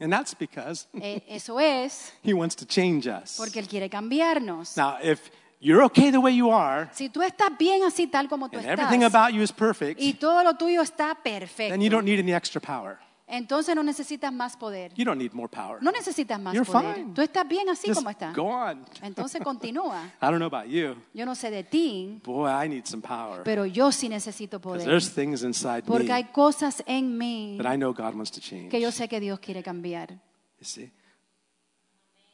[0.00, 0.86] and that's because
[1.28, 3.36] eso es he wants to change us.
[3.36, 4.76] porque Él quiere cambiarnos.
[4.76, 5.30] Now, if
[5.60, 8.66] you're okay the way you are, Si tú estás bien así tal como tú and
[8.66, 12.18] everything estás about you is perfect, y todo lo tuyo está then you don't need
[12.18, 12.98] any extra power.
[13.30, 14.92] Entonces no necesitas más poder.
[14.94, 15.82] You don't need more power.
[15.82, 16.94] No necesitas más You're poder.
[16.96, 17.14] fine.
[17.14, 18.34] Tú estás bien así Just como estás.
[18.36, 18.84] go on.
[19.02, 20.04] Entonces continúa.
[20.20, 20.96] I don't know about you.
[21.14, 23.42] Yo no sé de ti, Boy, I need some power.
[23.44, 24.84] pero yo sí necesito poder.
[24.84, 28.40] there's things inside Porque me hay cosas en mí that I know God wants to
[28.40, 28.68] change.
[28.70, 30.10] que yo sé que Dios quiere cambiar.
[30.58, 30.90] You see?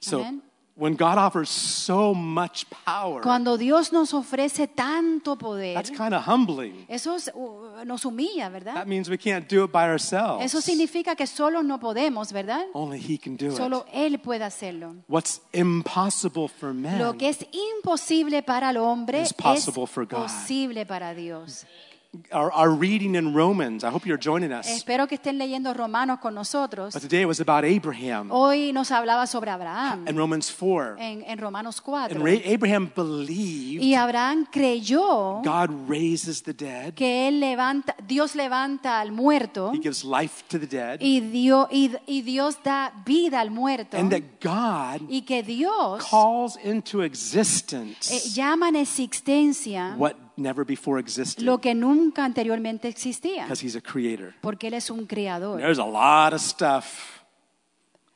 [0.01, 0.43] So, Amen.
[0.79, 6.23] When God offers so much power, Cuando Dios nos ofrece tanto poder, that's kind of
[6.27, 6.85] humbling.
[6.89, 8.75] eso es- uh, nos humilla, ¿verdad?
[8.75, 10.45] That means we can't do it by ourselves.
[10.45, 12.65] Eso significa que solos no podemos, ¿verdad?
[12.75, 13.95] Only He can do Solo it.
[13.95, 14.95] Él puede hacerlo.
[15.09, 20.05] What's impossible for man Lo que es imposible para el hombre Is es possible for
[20.07, 20.23] God.
[20.27, 21.65] posible para Dios.
[22.33, 23.85] Our, our reading in Romans.
[23.85, 24.67] I hope you're joining us.
[24.69, 26.95] Espero que estén leyendo Romanos con nosotros.
[26.95, 30.97] But today it was about Abraham Hoy nos hablaba sobre Abraham in Romans 4.
[30.99, 32.17] en, en Romanos 4.
[32.17, 38.35] And Ra- Abraham believed Y Abraham creyó God raises the dead, que él levanta, Dios
[38.35, 42.93] levanta al muerto He gives life to the dead, y Dios, y, y Dios da
[43.05, 48.77] vida al muerto and that God y que Dios calls into eh, existence llama en
[48.77, 54.35] existencia what never before existed lo que nunca anteriormente existía, because He's a creator.
[54.41, 55.59] porque Él es un creador.
[55.59, 57.16] There's a lot of stuff.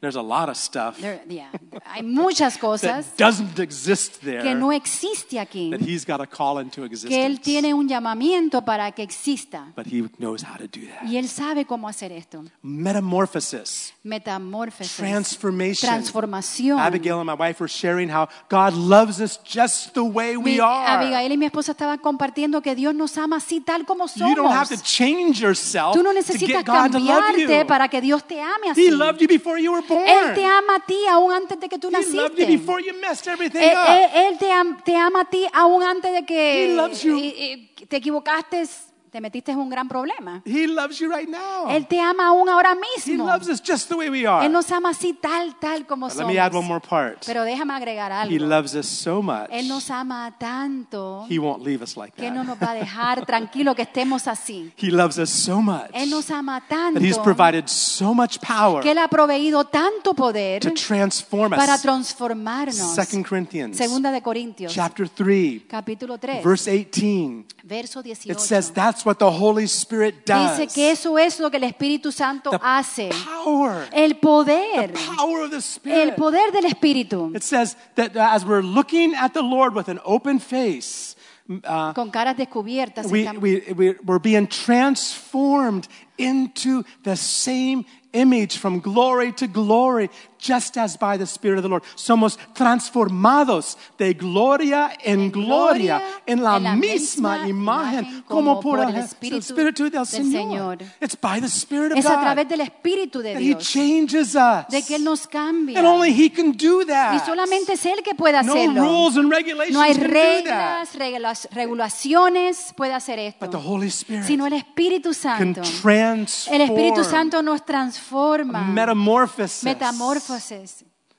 [0.01, 1.51] There's a lot of stuff There- yeah,
[1.94, 6.26] Hay muchas cosas that doesn't exist que there no existe aquí, that He's got to
[6.26, 7.40] call into que Él existence.
[7.42, 9.72] tiene un llamamiento para que exista.
[9.76, 11.07] But He knows how to do that.
[11.07, 12.42] Y Él sabe cómo hacer esto.
[12.62, 15.88] Metamorphosis, Metamorfosis, transformation.
[15.90, 16.78] transformación.
[16.80, 20.61] Abigail and my wife were sharing how God loves us just the way Mi- we
[20.61, 20.86] are.
[20.88, 24.51] Abigail y mi esposa estaban compartiendo que Dios nos ama así tal como You don't
[24.53, 24.82] have to somos.
[24.82, 27.66] change yourself Tú no to necesitas get God to love cambiarte you.
[27.66, 28.86] para que Dios te ame así.
[28.86, 30.09] He loved you before you were born.
[30.09, 32.47] Él te ama a ti aún antes de que tú He loved you naciste.
[32.47, 33.88] before you messed everything Él, up.
[33.88, 37.16] él- él te, am- te ama a ti aún antes de que He loves you.
[37.18, 38.66] y- y te equivocaste,
[39.11, 40.43] te metiste en un gran problema.
[40.45, 41.69] He loves you right now.
[41.69, 43.27] Él te ama aún ahora He mismo.
[43.27, 44.47] loves us just the way we are.
[44.47, 46.69] Él nos ama así tal, tal como But let me add one somos.
[46.69, 47.25] more part.
[47.27, 48.47] Pero déjame agregar He algo.
[48.47, 52.37] loves us so much, Él nos ama tanto He won't leave us like que no
[52.43, 52.47] that.
[52.47, 54.73] nos va a dejar tranquilo que estemos así.
[54.77, 58.83] He loves us so much Él nos ama tanto that He's provided so much power
[58.83, 61.83] que Él ha proveído tanto poder to transform para us.
[61.83, 62.95] transformarnos.
[62.97, 67.45] 2 Corinthians Segunda de Corintios, chapter 3, capítulo 3, verse 18.
[67.65, 68.39] verso It 18.
[68.39, 70.59] says that's what the Holy Spirit does.
[70.59, 73.11] Dice que eso es lo que el Espíritu Santo The hace.
[73.11, 76.09] power, El poder, The power of the Spirit.
[76.11, 77.34] el poder del Espíritu.
[77.34, 81.16] It says that as we're looking at the Lord with an open face,
[81.64, 83.11] uh, Con caras descubiertas.
[83.11, 85.88] we, we, we, we're being transformed
[86.18, 90.11] into the same image from glory to glory,
[90.41, 91.82] just as by the Spirit of the Lord.
[91.97, 96.91] Somos transformados de gloria en gloria, gloria en la en la misma
[97.38, 100.78] misma imagen, imagen como por por el el Espíritu, Espíritu del del Señor.
[100.78, 100.78] Señor.
[101.01, 104.34] It's by the Spirit of es a través del Espíritu de that He Dios changes
[104.34, 104.66] us.
[104.70, 105.78] de que Él nos cambia.
[105.78, 107.24] And only He can do Y that.
[107.26, 108.82] solamente es Él que puede no hacerlo.
[108.82, 113.45] rules and regulations No hay can reglas, reglas- regulaciones puede hacer esto.
[113.47, 115.61] But the Holy Spirit Sino el Espíritu can Santo.
[115.62, 118.62] transform El Espíritu Santo nos transforma.
[118.62, 120.30] metamorphosis Metamorfosis.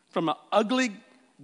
[0.09, 0.91] From an ugly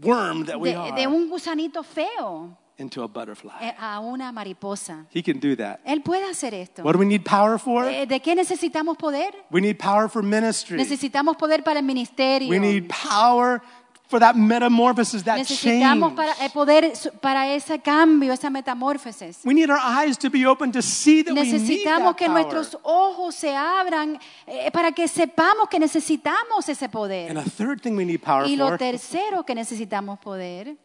[0.02, 2.56] worm that we De, are de un gusanito feo.
[2.80, 3.52] into a butterfly.
[3.62, 5.08] eh, a una mariposa.
[5.12, 5.80] He can do that.
[5.84, 6.84] Él puede hacer esto.
[6.84, 7.86] What do we need power for?
[7.86, 9.34] Eh, ¿De qué necesitamos poder?
[9.50, 10.78] We need power for ministry.
[10.78, 12.48] Necesitamos poder para el ministerio.
[12.50, 13.62] We need power
[14.10, 16.16] for that metamorphosis, that Necesitamos change.
[16.16, 19.40] para, eh, poder su- para ese cambio, esa metamorfosis.
[19.44, 22.26] We need our eyes to be open to see that we need Necesitamos that que
[22.28, 22.42] power.
[22.44, 27.38] nuestros ojos se abran eh, para que sepamos que necesitamos ese And poder.
[27.38, 30.78] a third thing we need power Y lo for tercero que necesitamos poder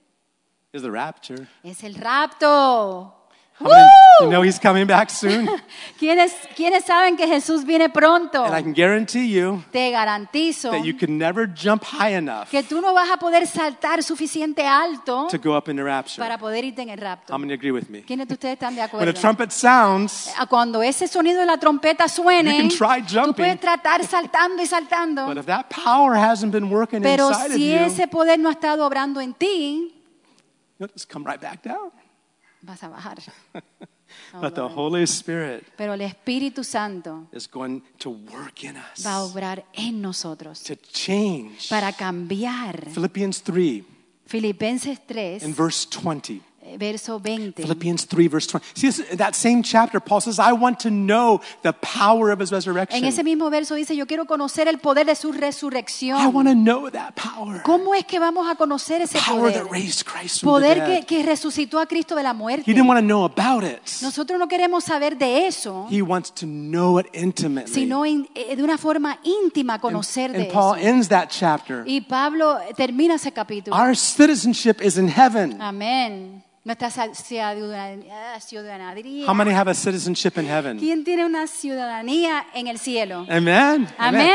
[0.73, 1.47] is the rapture.
[1.63, 3.15] es el rapto.
[3.63, 3.91] Many,
[4.21, 5.49] you know he's coming back soon?
[5.99, 8.45] ¿Quiénes, ¿Quiénes saben que Jesús viene pronto?
[8.45, 12.63] and I can guarantee you Te garantizo that you can never jump high enough que
[12.63, 16.21] tú no vas a poder saltar suficiente alto to go up in the rapture.
[16.23, 17.33] para poder irte en el rapto.
[17.33, 18.03] How many agree with me?
[18.03, 21.57] ¿Quiénes de ustedes están de When a trumpet sounds, Ah, Cuando ese sonido de la
[21.59, 25.27] trompeta suene, You can try jumping, tú puedes tratar saltando y saltando.
[25.27, 28.49] but if that power hasn't been working Pero inside of si you, ese poder no
[28.49, 29.95] ha estado obrando en ti,
[30.79, 31.91] you'll just come right back down.
[32.63, 33.19] Vas a bajar.
[34.41, 39.15] But the Holy Spirit Pero el Espíritu Santo is going to work in us va
[39.15, 41.69] a obrar en nosotros to change.
[41.69, 42.91] para cambiar.
[42.91, 43.85] Philippians 3
[44.27, 46.43] Filipenses 3, in verse 20.
[46.79, 47.63] Verso 20.
[47.63, 48.67] Philippians 3, verse 20.
[48.75, 52.51] See, this, that same chapter, Paul says, I want to know the power of his
[52.53, 53.03] resurrection.
[53.03, 56.33] En ese mismo verso dice, yo quiero conocer el poder de su I resurrección.
[56.35, 57.63] want to know that power.
[57.63, 59.63] ¿Cómo es que vamos a conocer ese power poder?
[59.65, 61.01] that raised Christ from the Poder dead.
[61.01, 62.65] que, que resucitó a Cristo de la He muerte.
[62.73, 63.81] didn't want to know about it.
[64.03, 67.73] Nosotros no queremos saber de eso, He wants to know it intimately.
[67.73, 70.87] sino in- eh, de una forma íntima conocer de and Paul eso.
[70.89, 71.85] ends that chapter.
[71.87, 73.77] Y Pablo termina ese capítulo.
[73.77, 75.61] Our citizenship is in heaven.
[75.61, 76.43] Amén.
[76.65, 78.39] Nuestra sa- ciudadanía.
[78.41, 79.27] ciudadanía.
[79.27, 80.79] How many have a citizenship in heaven?
[80.79, 83.27] ¿Quién tiene una ciudadanía en el cielo?
[83.29, 83.89] Amen.
[83.99, 84.31] Amen.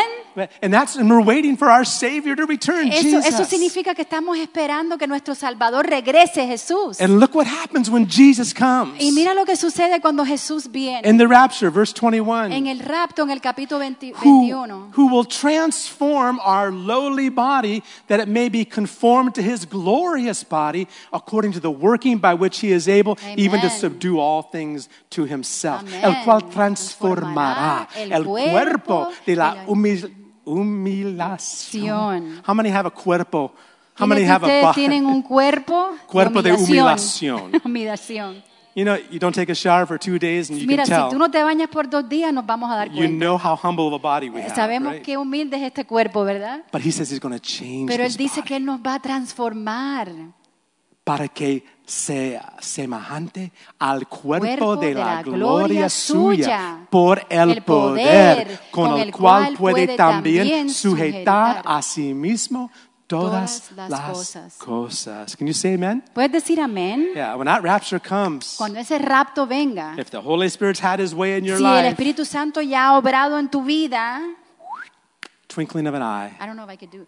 [0.62, 3.26] And that's and we're waiting for our Savior to return, Eso, Jesus.
[3.26, 7.02] eso significa que estamos esperando que nuestro Salvador regrese, Jesús.
[7.02, 9.02] And look what happens when Jesus comes.
[9.02, 11.08] Y mira lo que sucede cuando Jesús viene.
[11.08, 12.52] In the rapture, verse 21.
[12.52, 14.92] En el rapto, en el capítulo 20 who, 21.
[14.96, 20.88] who will transform our lowly body that it may be conformed to his glorious body
[21.12, 25.26] according to the working by which he is able even to subdue all things to
[25.26, 26.04] himself Amen.
[26.04, 32.88] el cual transformará el el cuerpo de la de la humil- humilación how many have
[32.88, 33.54] a cuerpo
[34.00, 37.52] how ¿Quiénes many de have a body tienen un cuerpo Cuerpo de humillación?
[37.54, 37.62] humillación.
[37.66, 38.44] Humillación.
[38.76, 40.92] you know you don't take a shower for two days and you Mira, can si
[40.94, 43.26] tell tú no te bañas por dos días, nos vamos a dar you cuenta.
[43.26, 45.04] know how humble of a body we have Sabemos right?
[45.04, 46.62] qué humilde es este cuerpo, ¿verdad?
[46.72, 48.48] but he says he's going to change Pero this Él dice body.
[48.48, 50.10] que Él nos va a transformar.
[51.04, 57.64] para que sea semejante al cuerpo, Cuerpo de, de la, gloria suya por el, el
[57.64, 62.70] poder, con, el cual puede también sujetar a sí mismo
[63.08, 64.58] todas, todas las cosas.
[64.58, 65.36] cosas.
[65.38, 66.04] Can you say amen?
[66.14, 67.08] ¿Puedes decir amén?
[67.16, 71.16] Yeah, when that rapture comes, Cuando ese rapto venga, if the Holy Spirit's had his
[71.16, 74.22] way in your si el life, Espíritu Santo ya ha obrado en tu vida,
[75.48, 76.36] twinkling of an eye.
[76.38, 77.08] I don't know if I could do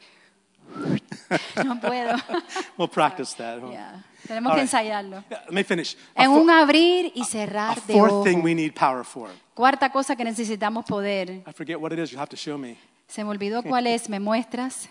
[1.65, 2.17] No puedo.
[2.77, 3.59] We'll practice that.
[3.69, 4.03] Yeah.
[4.27, 5.23] Tenemos que ensayarlo.
[5.29, 5.95] Let me finish.
[6.15, 9.29] En un abrir y cerrar de fourth thing we need power for.
[9.53, 11.43] Cuarta cosa que necesitamos poder.
[11.47, 12.11] I forget what it is.
[12.11, 12.77] You'll have to show me.
[13.07, 14.09] Se me olvidó cuál es.
[14.09, 14.89] ¿Me muestras?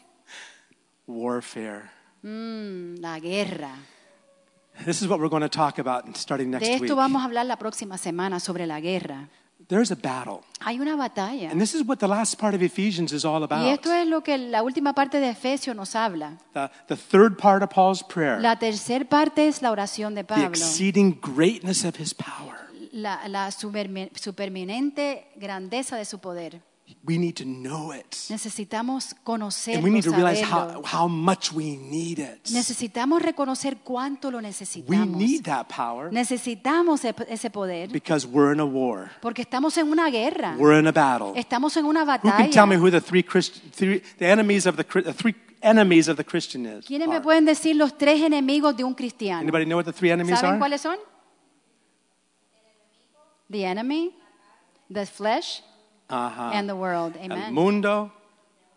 [1.07, 1.91] Warfare.
[2.23, 3.71] Mm, la guerra.
[4.85, 6.83] This is what we're going to talk about starting next De week.
[6.83, 9.29] esto vamos a hablar la próxima semana sobre la guerra.
[9.69, 10.41] There's a battle.
[10.61, 11.51] Hay una batalla.
[11.51, 13.67] And this is what the last part of Ephesians is all Y about.
[13.67, 16.39] esto es lo que la última parte de Efesios nos habla.
[16.55, 20.29] The, the third part of Paul's prayer, La tercera parte es la oración de the
[20.29, 20.49] Pablo.
[20.49, 22.57] exceeding greatness of his power.
[22.93, 26.63] La, la supermi- superminente grandeza de su poder.
[27.05, 28.17] We need to know it.
[28.31, 32.49] Necesitamos conocerlo, And we need to realize how, much we need it.
[32.51, 35.17] Necesitamos reconocer cuánto lo We necesitamos.
[35.17, 39.11] need that power Necesitamos ese poder because we're in a war.
[39.21, 40.57] porque estamos en una guerra.
[40.59, 41.33] We're in a battle.
[41.39, 42.81] Estamos en una Who can tell me batalla.
[42.81, 46.25] who the three, Christ, three the enemies of the, Chri- the three enemies of the
[46.25, 46.87] Christian is?
[46.87, 49.41] ¿Quiénes me pueden decir los tres enemigos de un cristiano?
[49.43, 50.59] Anybody know what the three enemies ¿Saben are?
[50.59, 50.99] cuáles son?
[53.51, 54.15] The enemy,
[54.91, 55.63] the flesh,
[56.11, 56.51] Uh-huh.
[56.55, 57.17] and the world.
[57.21, 57.53] El Amen.
[57.55, 58.13] mundo,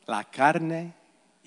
[0.07, 0.93] la carne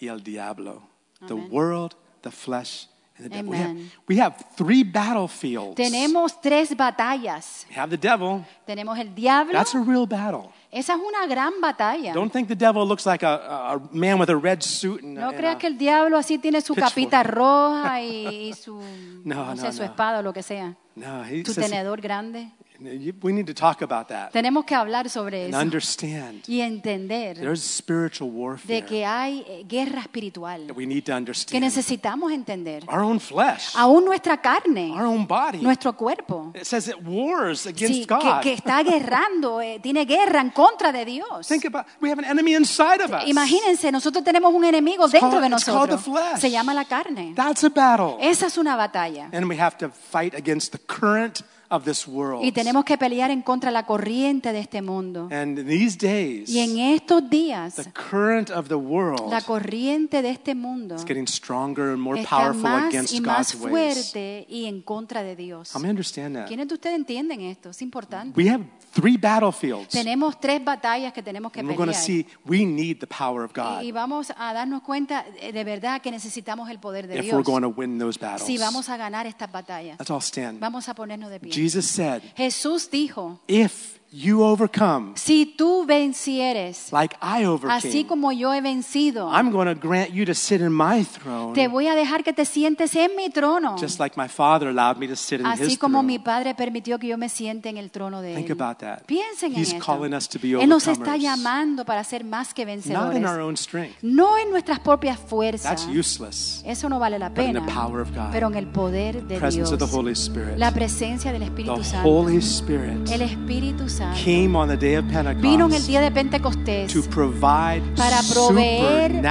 [0.00, 0.82] y el diablo.
[1.26, 1.48] The Amen.
[1.50, 3.50] world, the flesh, and the devil.
[3.50, 3.90] We have, Amen.
[4.08, 5.76] we have three battlefields.
[5.76, 7.66] Tenemos tres batallas.
[7.68, 8.44] We have the devil.
[8.66, 9.52] Tenemos el diablo.
[9.52, 10.50] That's a real battle.
[10.72, 12.12] Esa es una gran batalla.
[12.12, 13.34] Don't think the devil looks like a,
[13.74, 16.38] a man with a red suit and, No and creas a- que el diablo así
[16.38, 16.90] tiene su pitchfork.
[16.94, 18.80] capita roja y, y su,
[19.24, 19.84] No, no no, sé, su no.
[19.84, 22.50] espada o lo que sea, no, he su says tenedor grande.
[22.80, 27.36] We need to talk about that Tenemos que hablar sobre and eso understand y entender
[27.38, 31.62] there's spiritual de warfare que hay eh, guerra espiritual that we need to que understand.
[31.64, 32.82] necesitamos entender.
[32.88, 35.58] Our own flesh, Aún nuestra carne, our own body.
[35.58, 38.40] nuestro cuerpo, It says it wars against sí, que, God.
[38.42, 41.46] que está guerrando, eh, tiene guerra en contra de Dios.
[41.46, 43.22] Think about we have an enemy inside of us.
[43.28, 46.22] Imagínense, nosotros tenemos un enemigo dentro called- de it's called the nosotros.
[46.30, 46.40] flesh.
[46.40, 47.32] Se llama la carne.
[47.36, 48.16] That's a battle.
[48.20, 49.28] Esa es una batalla.
[49.32, 51.42] And we have to fight against the current
[51.74, 52.44] of this world.
[52.44, 55.28] Y tenemos que pelear en contra la corriente de este mundo.
[55.30, 60.22] And in these days, Y en estos días, the current of the world la corriente
[60.22, 63.72] de este mundo is getting stronger and more está powerful más against y más God's
[63.72, 63.94] ways.
[64.10, 65.74] fuerte y en contra de Dios.
[65.74, 66.46] How many understand that?
[66.46, 67.70] ¿Quiénes de ustedes entienden esto?
[67.70, 68.38] Es importante.
[68.40, 68.64] We have
[68.94, 69.88] three battlefields.
[69.88, 72.24] Tenemos tres batallas que tenemos que And we're going to pelear.
[72.24, 75.64] see we need the power of God Y, y vamos a darnos cuenta eh, de
[75.64, 78.46] verdad que necesitamos el poder de Dios we're going to win those battles.
[78.46, 79.98] si vamos a ganar estas batallas.
[79.98, 80.60] Let's all stand.
[80.60, 81.52] Vamos a ponernos de pie.
[81.52, 88.30] Jesus said, Jesús dijo, if you overcome si tú vencieres, like I así overcame, como
[88.30, 91.88] yo he vencido, I'm going to grant you to sit in my throne te voy
[91.88, 95.16] a dejar que te sientes en mi trono, just like my Father allowed me to
[95.16, 96.06] sit in así his como throne.
[96.06, 98.52] mi Padre permitió que yo me siente en el trono de Think Él.
[98.60, 99.00] about that.
[99.06, 99.92] Piensen He's en esto.
[99.92, 103.16] calling us to be Él nos está llamando para ser más que Not vencedores.
[103.18, 103.96] in our own strength.
[104.02, 105.84] No en nuestras propias fuerzas.
[105.84, 106.62] That's useless.
[106.64, 107.74] Eso no vale la But in the pena.
[107.74, 108.30] power of God.
[108.30, 109.92] Pero en el poder de Presence of the Dios.
[109.96, 110.56] Holy Spirit.
[110.56, 112.08] La presencia del Espíritu The Santo.
[112.08, 116.00] Holy Spirit El Espíritu Santo came on the day of vino en el Pentecost día
[116.00, 119.22] de Pentecostés to provide para proveer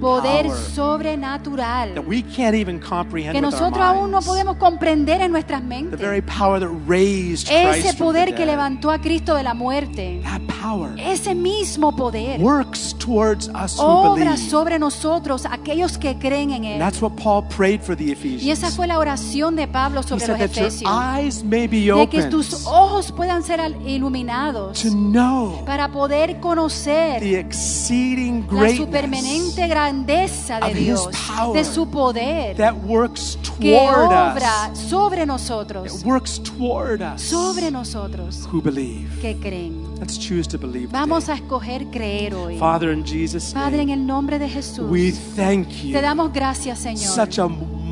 [0.00, 5.62] poder sobrenatural that we can't even comprehend que nosotros aún no podemos comprender en nuestras
[5.62, 6.36] The very mentes.
[6.36, 10.20] power that raised Ese poder que levantó a Cristo de la muerte.
[10.24, 16.64] That power Ese mismo poder works towards us obra sobre nosotros, aquellos que creen en
[16.64, 16.78] Él.
[16.78, 18.76] that's what Paul prayed for the Y esa Ephesians.
[18.76, 21.44] fue la oración de Pablo He sobre said los Efesios.
[21.48, 23.76] De que tus ojos puedan ser al-
[24.08, 31.08] iluminados to know para poder conocer the exceeding la supermanente grandeza de Dios,
[31.52, 34.34] de su poder that works que obra
[34.72, 34.78] us.
[34.78, 39.08] sobre nosotros, It works toward us sobre nosotros who believe.
[39.20, 39.86] que creen.
[40.00, 41.40] Let's choose to believe Vamos today.
[41.40, 42.56] a escoger creer hoy.
[42.58, 45.92] Father, in Jesus' Padre, en el nombre de Jesús, we thank you.
[45.92, 47.12] te damos gracias, Señor.
[47.14, 47.48] Such a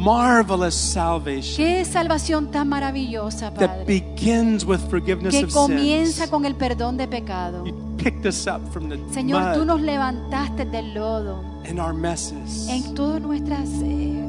[0.07, 6.31] marvelous salvation Qué salvación tan maravillosa, that Padre, begins with forgiveness que of comienza sins.
[6.31, 7.65] con el perdón de pecado.
[7.67, 12.69] You picked us up from the Señor, tú nos levantaste del lodo and our messes.
[12.69, 14.23] en todas nuestras eh,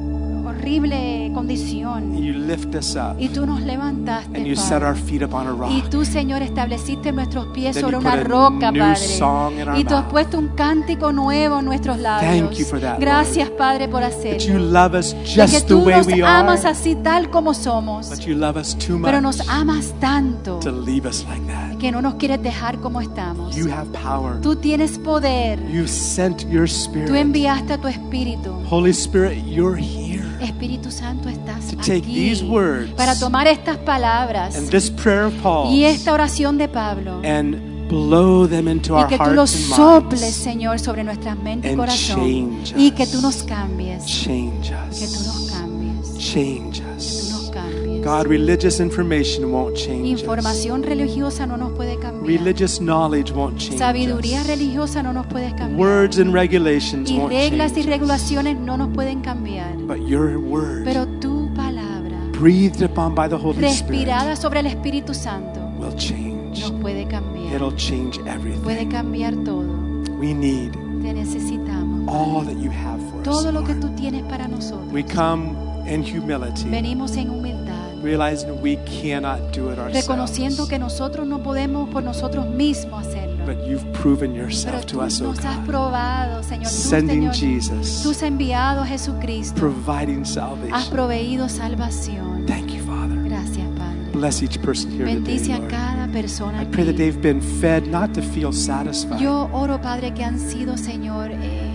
[0.48, 5.22] horrible condición You lift us up y tú nos levantaste, and you set our feet
[5.24, 5.90] upon a Y rock.
[5.90, 9.80] tú, Señor, estableciste nuestros pies Then sobre you una roca, Padre.
[9.80, 12.58] Y tú has puesto un cántico nuevo en nuestros labios.
[12.58, 14.18] you for that, Gracias, Padre, por That you
[14.56, 14.72] hacerlo.
[14.72, 18.10] love us que just the tú way nos we amas are, así tal como somos,
[18.10, 21.78] but you love us too pero much nos amas tanto to leave us like that.
[21.78, 23.56] que no nos quieres dejar como estamos.
[23.56, 24.40] You have power.
[24.42, 25.60] Tú tienes poder.
[25.72, 27.16] You've sent your Tú spirit.
[27.16, 28.52] enviaste a tu Espíritu.
[28.70, 30.07] Holy Spirit, you're here.
[30.42, 35.26] Espíritu Santo, estás To take aquí these words para tomar estas palabras And this prayer
[35.26, 37.22] of Paul y esta oración de Pablo.
[37.24, 40.36] and blow them into y our que tú los hearts and soples, minds.
[40.36, 42.16] Señor, sobre nuestras mentes y And corazón.
[42.18, 44.70] change y que tú nos cambies, Change
[45.00, 47.27] que tú nos cambies, Change que tú nos cambies.
[48.08, 50.22] God, religious information won't change us.
[50.22, 52.26] Información religiosa no nos puede cambiar.
[52.26, 54.48] Religious knowledge won't change Sabiduría us.
[54.48, 55.78] religiosa no nos puede cambiar.
[55.78, 57.92] Words and regulations Y won't reglas y change us.
[58.00, 59.76] regulaciones no nos pueden cambiar.
[59.86, 64.68] But your word, Pero tu palabra, breathed upon by the Holy Spirit, respirada sobre el
[64.68, 66.62] Espíritu Santo, will change.
[66.62, 67.54] nos puede cambiar.
[67.56, 68.90] It'll change Puede everything.
[68.90, 69.64] cambiar todo.
[70.20, 70.72] We need
[71.04, 72.08] Te necesitamos.
[72.08, 73.24] all that you have for us.
[73.24, 74.92] Todo lo que tú tienes para nosotros.
[74.94, 75.56] We come
[75.88, 77.67] in humility, Venimos en humildad,
[78.02, 83.46] realizing we cannot do it reconociendo que nosotros no podemos por nosotros mismos hacerlo.
[83.46, 86.64] But you've proven Pero yourself tú to us, oh nos has probado, Señor.
[86.64, 89.56] Tú, Sending Jesus, tú has enviado a Jesucristo.
[89.60, 90.90] providing Has salvation.
[90.92, 92.46] proveído salvación.
[92.46, 93.18] Thank you, Father.
[93.24, 94.12] Gracias, Padre.
[94.14, 97.88] Bless each person here Bendice today, a cada persona I pray that they've been fed
[97.88, 101.67] not to feel satisfied, Yo oro, Padre, que han sido, Señor, eh,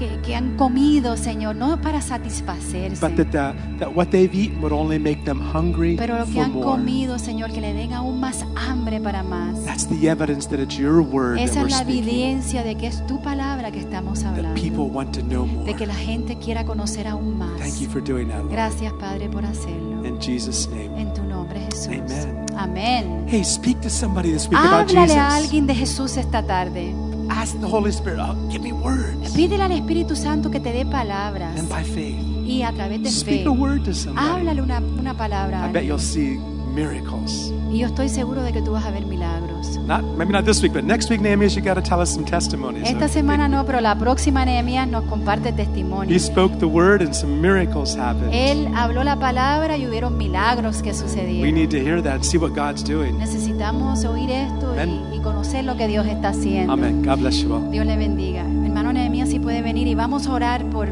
[0.00, 4.60] que, que han comido, Señor, no para satisfacerse, but that, the, that what they've eaten
[4.62, 6.64] would only make them hungry pero lo que for han more.
[6.66, 9.62] comido, Señor, que le den aún más hambre para más.
[9.66, 12.02] That's the evidence that it's your word that Esa we're es la speaking.
[12.08, 15.64] evidencia de que es tu palabra que estamos That people hablando, want to know more.
[15.66, 17.58] de que la gente quiera conocer aún más.
[17.58, 18.52] Thank you for doing that, Lord.
[18.52, 20.04] Gracias, Padre, por hacerlo.
[20.06, 20.98] In Jesus' name.
[20.98, 21.88] En tu nombre, Jesús.
[21.88, 22.46] Amen.
[22.56, 23.24] Amén.
[23.28, 25.44] Hey, speak to somebody this week about Háblale a Jesus.
[25.44, 26.94] alguien de Jesús esta tarde.
[27.30, 29.32] Ask the Holy Spirit, oh, give me words.
[29.34, 31.58] Pídele al Espíritu Santo que te dé palabras.
[31.58, 34.26] And by faith, Y a través de speak fe, a word to somebody.
[34.28, 35.68] háblale una, una palabra.
[35.68, 36.38] I bet you'll see
[36.70, 37.52] miracles.
[37.70, 39.78] Y yo estoy seguro de que tú vas a ver milagros.
[39.86, 42.24] Not maybe not this week, but next week, Nehemiah, you got to tell us some
[42.24, 42.88] testimonies.
[42.88, 46.18] Esta semana no, pero la próxima Nehemías nos comparte He testimonio.
[46.18, 48.30] spoke the word, and some miracles happened.
[48.32, 51.54] Él habló la palabra y hubieron milagros que We sucedieron.
[51.54, 53.16] need to hear that and see what God's doing.
[53.18, 54.74] Necesitamos oír esto
[55.12, 56.72] y, y conocer lo que Dios está haciendo.
[56.72, 57.02] Amen.
[57.04, 57.70] God bless you all.
[57.70, 58.40] Dios le bendiga.
[58.42, 60.88] Hermano Nehemías, si puede venir y vamos a orar por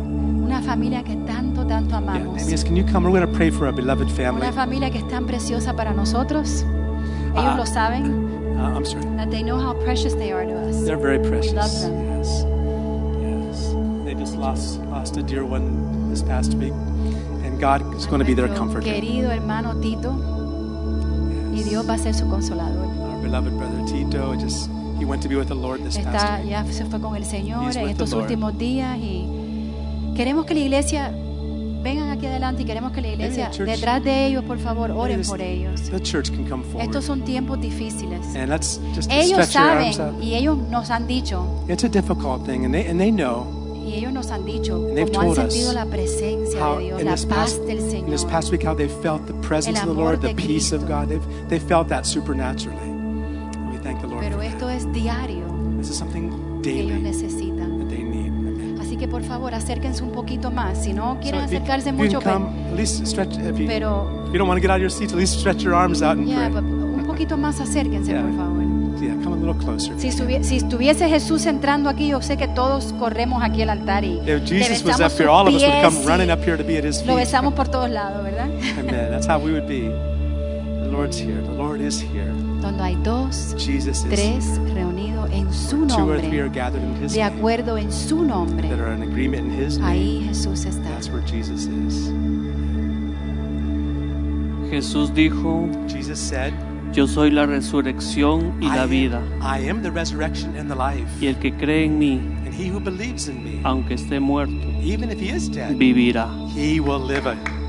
[0.59, 2.35] una familia que tanto, tanto Yeah, amamos.
[2.37, 3.05] Nehemiah, can you come?
[3.05, 4.43] We're going to pray for our beloved family.
[4.43, 6.65] Una familia que es tan preciosa para nosotros.
[7.35, 7.57] Ellos Ah.
[7.57, 8.57] lo saben.
[8.57, 9.05] Uh, I'm sorry.
[9.17, 10.85] That they know how precious they are to us.
[10.85, 11.55] They're very precious.
[11.55, 12.19] love them.
[12.19, 12.45] Yes.
[13.23, 13.75] Yes.
[14.05, 16.73] They just lost lost a dear one this past week,
[17.45, 18.83] and God is going to be their comforter.
[18.85, 20.11] querido hermano Tito
[21.53, 21.69] y Yes.
[21.71, 22.85] Dios va a ser su consolador.
[22.87, 24.69] Our beloved brother Tito just
[24.99, 26.51] he went to be with the Lord this Está, past week.
[26.51, 29.25] ya se fue con el Señor en estos últimos días y
[30.19, 31.13] queremos que la iglesia
[31.81, 34.91] vengan aquí adelante y queremos que la iglesia the church- detrás de ellos, por favor,
[34.91, 35.81] oren this- por ellos.
[36.81, 38.27] Estos son tiempos difíciles.
[38.35, 43.13] Ellos saben y ellos nos han dicho It's a difficult thing, and they and they
[43.13, 43.47] know
[43.87, 47.81] y ellos nos han dicho cómo han sentido la presencia de Dios, la paz del
[47.81, 48.11] Señor.
[48.11, 50.83] this past week how they felt the presence of the Lord, the peace of.
[50.89, 51.07] God.
[51.09, 52.77] They've they felt that supernaturally.
[52.83, 55.47] And we thank the Lord Pero esto es diario
[55.79, 56.29] This is something
[56.61, 57.78] que ellos daily necesitan.
[58.99, 60.83] Que por favor acérquense un poquito más.
[60.85, 62.47] Si no quieren So acercarse mucho, come.
[62.77, 65.63] If you, pero you don't want to get out of your seats, at least stretch
[65.63, 66.47] your arms out and pray.
[66.63, 68.23] un poquito más acérquense, Yeah.
[68.23, 68.59] por favor.
[69.01, 69.95] Yeah, come a little closer.
[69.99, 74.05] Si, estuvi- si estuviese Jesús entrando aquí, yo sé que todos corremos aquí al altar
[74.05, 76.65] y If Jesus was up here, all of us would come running up here to
[76.65, 77.25] be at His Lo feet.
[77.27, 78.49] besamos por todos lados, ¿verdad?
[78.79, 79.11] Amen.
[79.11, 79.83] That's how we would be.
[80.83, 81.41] The Lord's here.
[81.43, 82.33] The Lord is here.
[82.61, 84.98] Donde hay dos, Jesus tres reunidos
[85.33, 88.17] en su Two or three are nombre, gathered in His de name acuerdo en su
[88.19, 89.89] that nombre, are in agreement in His name.
[89.91, 90.83] ahí Jesús está.
[90.91, 92.11] That's where Jesus is.
[94.71, 96.53] Jesús dijo, Jesus said,
[96.93, 100.75] yo soy la resurrección y I la am- vida, I am the resurrection and the
[100.77, 101.07] life.
[101.21, 104.53] y el que cree en mí, And he who believes in me, aunque esté muerto,
[104.83, 106.29] even if he is dead, vivirá.
[106.55, 107.27] he will live.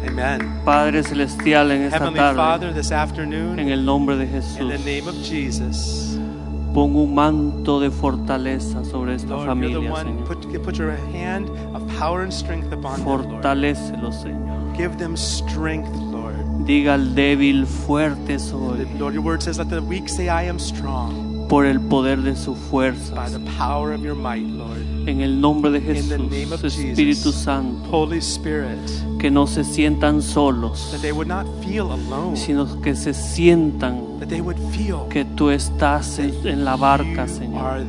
[0.07, 0.39] Amen.
[0.65, 4.71] Padre Celestial, en esta Heavenly tarde, Father, this afternoon, en el nombre de in Jesús,
[6.73, 10.25] pongo un manto de fortaleza sobre esta Lord, familia, Señor.
[10.25, 13.01] put, put your hand of power and strength upon.
[13.01, 14.77] Fortalécelo, Señor.
[14.77, 16.35] Give them strength, Lord.
[16.65, 20.59] Diga al débil, fuerte soy, Lord, your word says, let the weak say, I am
[20.59, 23.29] strong por el poder de su by fuerza.
[23.31, 24.78] the power of your might, Lord.
[25.09, 26.31] En el nombre de Jesús,
[26.63, 27.31] Espíritu.
[27.31, 28.07] Santo,
[29.17, 30.95] que no se sientan solos,
[32.35, 34.03] sino que se sientan
[35.09, 37.81] que tú estás en, la barca, Señor.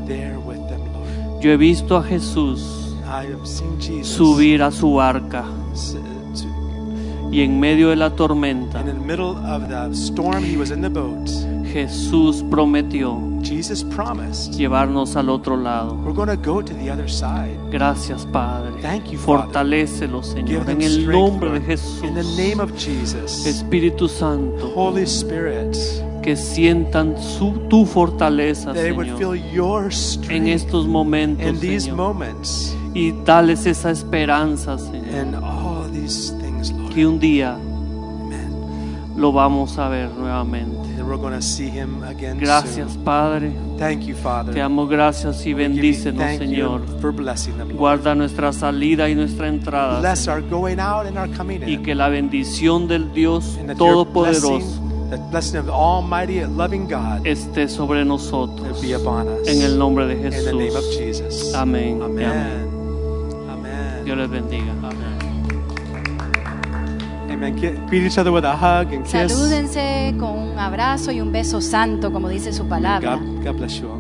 [1.43, 5.45] Yo he visto a Jesús I have seen Jesus subir a su barca
[5.75, 8.83] to- y en medio de la tormenta
[11.73, 15.95] Jesús prometió Jesus promised, llevarnos al otro lado.
[16.05, 17.57] we're going to go to the other side.
[17.71, 18.81] Gracias, Padre.
[18.83, 19.19] Thank you.
[19.19, 21.61] Fortalécelo, Señor, en el nombre de.
[21.61, 22.03] Jesús.
[22.05, 23.47] In the name of Jesus.
[23.47, 25.77] Espíritu Santo, Holy Spirit,
[26.23, 29.07] que sientan su, tu fortaleza, Señor,
[30.29, 31.97] en estos momentos, Señor.
[31.97, 36.93] moments Y dales esa esperanza, Señor, and all these things, Lord.
[36.93, 38.53] que un día Amen.
[39.17, 40.90] lo vamos a ver nuevamente.
[41.11, 42.97] And we're going to see him again Gracias.
[43.05, 43.51] Padre.
[43.78, 44.55] Thank you, Father.
[44.55, 46.82] Te amo, gracias y bendícenos, Señor.
[47.74, 49.99] Guarda nuestra salida y nuestra entrada.
[49.99, 54.61] Bless our going out and our coming Y que la bendición del Dios Todopoderoso
[57.24, 58.81] esté sobre nosotros.
[58.81, 59.49] be upon us.
[59.49, 60.97] En el nombre de In the name of Jesús.
[60.97, 61.55] Jesus.
[61.55, 62.01] Amén.
[62.03, 62.70] amén.
[64.05, 64.74] Dios les bendiga.
[67.49, 67.61] Amen.
[67.61, 69.33] Get- Greet each other with a hug and kiss.
[69.33, 73.17] Salúdense con un abrazo y un beso santo, como dice su palabra.
[73.17, 74.00] God, God bless you all.